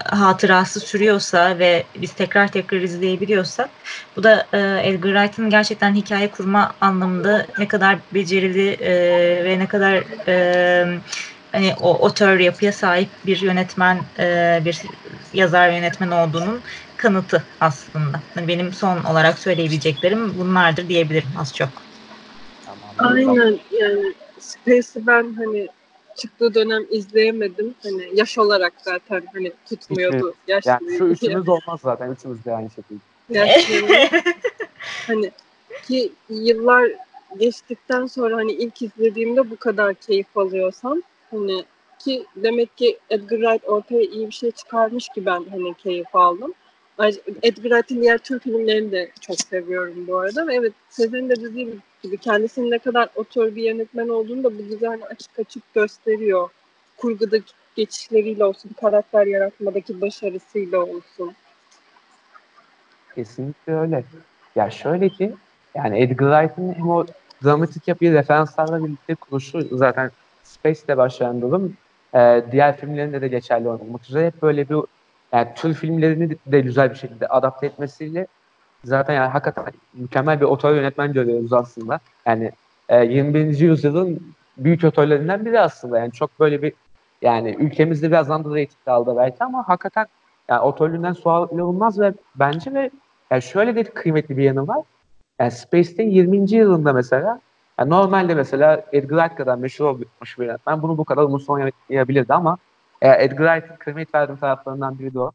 hatırası 0.04 0.80
sürüyorsa 0.80 1.59
ve 1.59 1.85
biz 2.00 2.12
tekrar 2.12 2.48
tekrar 2.48 2.80
izleyebiliyorsak 2.80 3.68
bu 4.16 4.22
da 4.22 4.46
e, 4.52 4.88
Edgar 4.88 5.12
Wright'ın 5.12 5.50
gerçekten 5.50 5.94
hikaye 5.94 6.30
kurma 6.30 6.74
anlamında 6.80 7.46
ne 7.59 7.68
kadar 7.68 7.98
becerili 8.14 8.70
e, 8.70 8.94
ve 9.44 9.59
ne 9.59 9.66
kadar 9.66 10.02
e, 10.28 10.98
hani 11.52 11.74
o 11.80 11.94
otör 11.94 12.38
yapıya 12.38 12.72
sahip 12.72 13.09
bir 13.26 13.40
yönetmen, 13.40 14.00
e, 14.18 14.61
bir 14.64 14.82
yazar 15.32 15.68
yönetmen 15.68 16.11
olduğunun 16.11 16.61
kanıtı 16.96 17.42
aslında. 17.61 18.20
Yani 18.37 18.48
benim 18.48 18.72
son 18.72 19.04
olarak 19.04 19.38
söyleyebileceklerim 19.38 20.38
bunlardır 20.38 20.88
diyebilirim 20.88 21.28
az 21.40 21.54
çok. 21.54 21.68
Aynen 22.98 23.59
yani 23.80 24.14
Space'i 24.38 25.06
ben 25.06 25.35
hani 25.35 25.68
çıktığı 26.16 26.54
dönem 26.54 26.87
izleyemedim. 26.90 27.74
Hani 27.82 28.11
yaş 28.14 28.38
olarak 28.38 28.72
zaten 28.85 29.22
hani 29.35 29.52
tutmuyordu. 29.68 30.35
Yaş 30.48 30.66
yani 30.66 30.98
şu 30.98 31.04
üçümüz 31.04 31.48
olmaz 31.48 31.80
zaten. 31.82 32.11
Üçümüz 32.11 32.44
de 32.44 32.54
aynı 32.54 32.70
şekilde. 32.70 33.00
hani 35.06 35.30
ki 35.87 36.12
yıllar 36.28 36.90
geçtikten 37.38 38.06
sonra 38.06 38.37
hani 38.37 38.52
ilk 38.52 38.82
izlediğimde 38.82 39.50
bu 39.50 39.56
kadar 39.56 39.94
keyif 39.94 40.37
alıyorsam 40.37 41.02
hani 41.30 41.64
ki 41.98 42.26
demek 42.37 42.76
ki 42.76 42.98
Edgar 43.11 43.38
Wright 43.38 43.68
ortaya 43.68 44.02
iyi 44.02 44.26
bir 44.26 44.32
şey 44.35 44.50
çıkarmış 44.50 45.09
ki 45.09 45.26
ben 45.26 45.44
hani 45.50 45.74
keyif 45.74 46.16
aldım. 46.16 46.54
Edgar 46.98 47.62
Wright'in 47.62 48.02
diğer 48.02 48.18
tüm 48.18 48.38
filmlerini 48.38 48.92
de 48.92 49.11
çok 49.20 49.40
seviyorum 49.40 50.06
bu 50.09 50.18
arada. 50.18 50.46
Ve 50.46 50.54
evet 50.54 50.72
Sezen'in 50.88 51.28
de 51.28 51.37
dediği 51.37 51.78
gibi 52.02 52.16
kendisinin 52.16 52.70
ne 52.70 52.78
kadar 52.78 53.09
otör 53.14 53.56
bir 53.56 53.62
yönetmen 53.62 54.09
olduğunu 54.09 54.44
da 54.44 54.54
bu 54.54 54.59
dizi 54.59 54.87
hani 54.87 55.04
açık 55.04 55.38
açık 55.38 55.74
gösteriyor. 55.74 56.48
Kurguda 56.96 57.37
geçişleriyle 57.76 58.44
olsun, 58.44 58.70
karakter 58.80 59.26
yaratmadaki 59.26 60.00
başarısıyla 60.00 60.78
olsun. 60.78 61.32
Kesinlikle 63.14 63.78
öyle. 63.78 64.04
Ya 64.56 64.70
şöyle 64.70 65.09
ki 65.09 65.32
yani 65.74 66.02
Edgar 66.02 66.48
Wright'in 66.48 66.74
hem 66.74 66.88
o 66.88 67.06
dramatik 67.44 67.88
yapıyı 67.88 68.12
referanslarla 68.12 68.85
birlikte 68.85 69.14
kuruşu 69.14 69.76
zaten 69.76 70.11
Space'de 70.44 70.96
başlayan 70.96 71.40
durum 71.40 71.76
e, 72.14 72.44
diğer 72.52 72.76
filmlerinde 72.76 73.20
de 73.20 73.28
geçerli 73.28 73.68
olmak 73.68 74.04
üzere 74.04 74.26
hep 74.26 74.42
böyle 74.42 74.68
bir 74.68 74.76
yani 75.37 75.49
tür 75.57 75.75
filmlerini 75.75 76.37
de 76.46 76.61
güzel 76.61 76.90
bir 76.90 76.94
şekilde 76.94 77.27
adapte 77.27 77.66
etmesiyle 77.66 78.27
zaten 78.85 79.14
yani 79.14 79.29
hakikaten 79.29 79.64
mükemmel 79.94 80.40
bir 80.40 80.44
otor 80.44 80.75
yönetmen 80.75 81.12
görüyoruz 81.12 81.53
aslında. 81.53 82.01
Yani 82.27 82.53
e, 82.88 83.05
21. 83.05 83.59
yüzyılın 83.59 84.35
büyük 84.59 84.85
otorlarından 84.85 85.44
biri 85.44 85.61
aslında. 85.61 85.99
Yani 85.99 86.12
çok 86.12 86.40
böyle 86.40 86.62
bir 86.62 86.72
yani 87.22 87.57
ülkemizde 87.59 88.09
biraz 88.09 88.31
underrated 88.31 88.77
kaldı 88.85 89.14
belki 89.16 89.44
ama 89.44 89.68
hakikaten 89.68 90.07
yani 90.49 90.61
otörlüğünden 90.61 91.12
sual 91.12 91.49
olmaz 91.59 92.01
ve 92.01 92.12
bence 92.35 92.75
ve 92.75 92.90
yani 93.31 93.42
şöyle 93.42 93.75
de 93.75 93.85
kıymetli 93.85 94.37
bir 94.37 94.42
yanı 94.42 94.68
var. 94.68 94.83
Yani 95.38 95.51
Space'in 95.51 96.11
20. 96.11 96.51
yılında 96.51 96.92
mesela 96.92 97.40
yani 97.79 97.90
normalde 97.90 98.35
mesela 98.35 98.85
Edgar 98.92 99.18
Wright 99.18 99.38
kadar 99.38 99.59
meşhur 99.59 99.85
olmuş 99.85 100.38
bir 100.38 100.44
yönetmen 100.44 100.83
bunu 100.83 100.99
bu 100.99 101.05
kadar 101.05 101.22
umursamayabilirdi 101.22 102.35
ama 102.35 102.59
e, 103.02 103.24
Edgar 103.24 103.46
Wright'ın 103.46 103.76
kıymet 103.76 104.14
verdiğim 104.14 104.40
taraflarından 104.40 104.98
biri 104.98 105.14
de 105.14 105.20
o. 105.20 105.30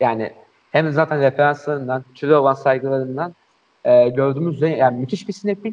Yani 0.00 0.32
hem 0.72 0.92
zaten 0.92 1.20
referanslarından, 1.20 2.04
türe 2.14 2.36
olan 2.36 2.54
saygılarından 2.54 3.34
e, 3.84 4.08
gördüğümüz 4.08 4.56
üzere 4.56 4.76
yani 4.76 5.00
müthiş 5.00 5.28
bir 5.28 5.32
sinefil 5.32 5.72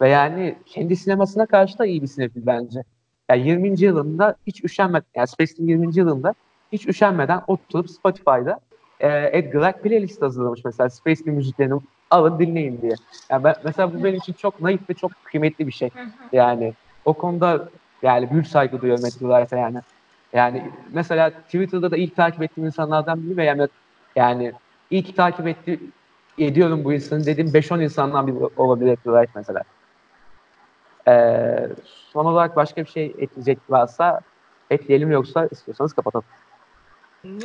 ve 0.00 0.08
yani 0.08 0.58
kendi 0.66 0.96
sinemasına 0.96 1.46
karşı 1.46 1.78
da 1.78 1.86
iyi 1.86 2.02
bir 2.02 2.06
sinefil 2.06 2.46
bence. 2.46 2.84
Yani 3.30 3.48
20. 3.48 3.80
yılında 3.80 4.36
hiç 4.46 4.64
üşenmeden, 4.64 5.06
yani 5.14 5.28
Space'in 5.28 5.66
20. 5.66 5.98
yılında 5.98 6.34
hiç 6.72 6.86
üşenmeden 6.88 7.42
oturup 7.46 7.90
Spotify'da 7.90 8.60
e, 9.00 9.38
Edgar 9.38 9.62
Wright 9.62 9.82
playlist 9.82 10.22
hazırlamış 10.22 10.60
mesela 10.64 10.90
Space 10.90 11.26
bir 11.26 11.30
müziklerini 11.30 11.80
alın 12.10 12.38
dinleyin 12.38 12.82
diye. 12.82 12.94
Yani 13.30 13.44
ben, 13.44 13.54
mesela 13.64 13.94
bu 13.94 14.04
benim 14.04 14.16
için 14.16 14.32
çok 14.32 14.60
naif 14.60 14.90
ve 14.90 14.94
çok 14.94 15.10
kıymetli 15.24 15.66
bir 15.66 15.72
şey. 15.72 15.90
Yani 16.32 16.74
o 17.04 17.12
konuda 17.12 17.68
yani 18.02 18.30
büyük 18.30 18.46
saygı 18.46 18.80
duyuyorum 18.80 19.06
Edgar 19.06 19.30
Wright'a 19.30 19.56
yani. 19.56 19.80
Yani 20.34 20.70
mesela 20.92 21.30
Twitter'da 21.30 21.90
da 21.90 21.96
ilk 21.96 22.16
takip 22.16 22.42
ettiğim 22.42 22.66
insanlardan 22.66 23.22
biri 23.22 23.36
ve 23.36 23.68
yani, 24.16 24.52
ilk 24.90 25.16
takip 25.16 25.46
etti, 25.46 25.80
ediyorum 26.38 26.84
bu 26.84 26.92
insanı 26.92 27.26
dediğim 27.26 27.50
5-10 27.50 27.84
insandan 27.84 28.26
biri 28.26 28.36
olabilir 28.56 28.92
Edgar 28.92 29.26
mesela. 29.34 29.62
Ee, 31.08 31.68
son 32.12 32.24
olarak 32.24 32.56
başka 32.56 32.84
bir 32.84 32.90
şey 32.90 33.14
ekleyecek 33.18 33.58
varsa 33.68 34.20
ekleyelim 34.70 35.10
yoksa 35.10 35.48
istiyorsanız 35.50 35.92
kapatalım. 35.92 36.26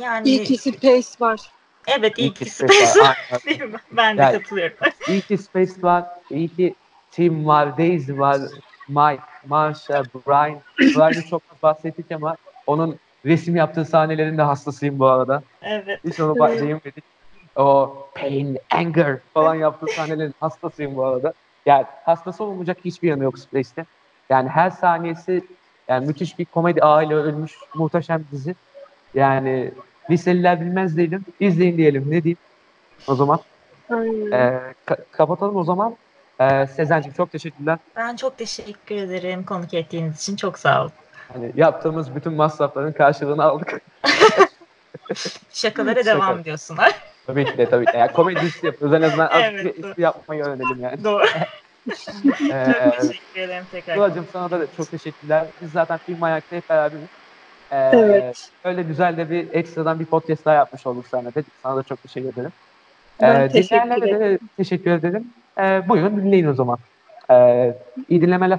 Yani 0.00 0.28
İyi 0.28 0.44
ki 0.44 0.58
Space 0.58 1.08
var. 1.20 1.40
Evet 1.86 2.18
iyi, 2.18 2.34
ki 2.34 2.50
Space, 2.50 2.72
Space 2.72 3.00
var. 3.00 3.18
var. 3.32 3.80
ben 3.92 4.18
de 4.18 4.22
yani, 4.22 4.38
katılıyorum. 4.38 4.76
İyi 5.08 5.20
ki 5.20 5.38
Space 5.38 5.82
var. 5.82 6.04
İyi 6.30 6.48
ki 6.48 6.74
Tim 7.10 7.46
var, 7.46 7.78
Daisy 7.78 8.12
var, 8.12 8.40
Mike, 8.88 9.22
Marsha, 9.46 10.02
Brian. 10.26 10.60
Brian'ı 10.78 11.26
çok 11.30 11.62
bahsettik 11.62 12.12
ama 12.12 12.36
onun 12.70 12.98
resim 13.24 13.56
yaptığı 13.56 13.84
sahnelerin 13.84 14.38
de 14.38 14.42
hastasıyım 14.42 14.98
bu 14.98 15.06
arada. 15.06 15.42
Evet. 15.62 16.00
Hiç 16.04 16.20
onu 16.20 16.38
değinmedik. 16.60 17.04
O 17.56 17.96
pain, 18.16 18.58
anger 18.74 19.20
falan 19.34 19.54
yaptığı 19.54 19.86
sahnelerin 19.96 20.34
hastasıyım 20.40 20.96
bu 20.96 21.04
arada. 21.04 21.32
Yani 21.66 21.86
hastası 22.04 22.44
olmayacak 22.44 22.78
hiçbir 22.84 23.08
yanı 23.08 23.24
yok 23.24 23.38
Space'te. 23.38 23.86
Yani 24.30 24.48
her 24.48 24.70
saniyesi 24.70 25.40
yani 25.88 26.06
müthiş 26.06 26.38
bir 26.38 26.44
komedi 26.44 26.82
ağıyla 26.82 27.16
ölmüş 27.16 27.52
muhteşem 27.74 28.24
bir 28.24 28.30
dizi. 28.30 28.54
Yani 29.14 29.74
liseliler 30.10 30.60
bilmez 30.60 30.96
değilim. 30.96 31.24
İzleyin 31.40 31.78
diyelim. 31.78 32.10
Ne 32.10 32.24
diyeyim? 32.24 32.38
O 33.08 33.14
zaman. 33.14 33.38
Ee, 34.32 34.36
ka- 34.86 35.04
kapatalım 35.10 35.56
o 35.56 35.64
zaman. 35.64 35.96
Ee, 36.40 36.66
Sezen'cim 36.66 37.12
çok 37.12 37.32
teşekkürler. 37.32 37.78
Ben 37.96 38.16
çok 38.16 38.38
teşekkür 38.38 38.94
ederim 38.94 39.44
konuk 39.44 39.74
ettiğiniz 39.74 40.22
için. 40.22 40.36
Çok 40.36 40.58
sağ 40.58 40.82
olun. 40.82 40.92
Hani 41.32 41.52
yaptığımız 41.54 42.14
bütün 42.14 42.32
masrafların 42.32 42.92
karşılığını 42.92 43.44
aldık. 43.44 43.80
Şakalara 45.52 46.04
Şaka. 46.04 46.16
devam 46.16 46.44
diyorsun. 46.44 46.76
ha? 46.76 46.88
tabii 47.26 47.44
ki 47.44 47.58
de 47.58 47.66
tabii 47.70 47.84
ki. 47.84 47.96
Yani 47.96 48.12
komedi 48.12 48.40
dizisi 48.40 48.66
yapıyoruz. 48.66 48.96
En 48.96 49.02
azından 49.02 49.30
Evet, 49.34 49.64
bir 49.64 49.82
doğru. 49.82 49.88
espri 49.90 50.02
yapmayı 50.02 50.42
öğrenelim 50.44 50.80
yani. 50.82 51.04
Doğru. 51.04 51.24
Ee, 52.52 52.92
çok 52.94 53.00
teşekkür 53.00 53.40
ederim 53.40 53.64
tekrar. 53.72 53.94
Sıla'cığım 53.94 54.26
sana 54.32 54.50
da 54.50 54.66
çok 54.76 54.90
teşekkürler. 54.90 55.46
Biz 55.62 55.72
zaten 55.72 55.98
Film 55.98 56.22
Ayak'ta 56.22 56.56
hep 56.56 56.68
beraberiz. 56.68 57.04
Ee, 57.72 57.76
Evet. 57.92 58.50
Öyle 58.64 58.82
güzel 58.82 59.16
de 59.16 59.30
bir 59.30 59.48
ekstradan 59.52 60.00
bir 60.00 60.04
podcast 60.06 60.44
daha 60.44 60.54
yapmış 60.54 60.86
olduk 60.86 61.06
sana 61.10 61.34
dedik. 61.34 61.52
Sana 61.62 61.76
da 61.76 61.82
çok 61.82 62.02
teşekkür 62.02 62.28
ederim. 62.28 62.52
Ben 63.20 63.40
Ee, 63.40 63.48
teşekkür 63.48 63.84
dinleyenlere 63.84 64.20
de 64.20 64.38
teşekkür 64.56 64.90
ederim. 64.90 65.26
Ee, 65.58 65.88
buyurun 65.88 66.16
dinleyin 66.16 66.46
o 66.46 66.54
zaman. 66.54 66.78
Ee, 67.30 67.74
iyi 68.08 68.22
dinlemeler. 68.22 68.58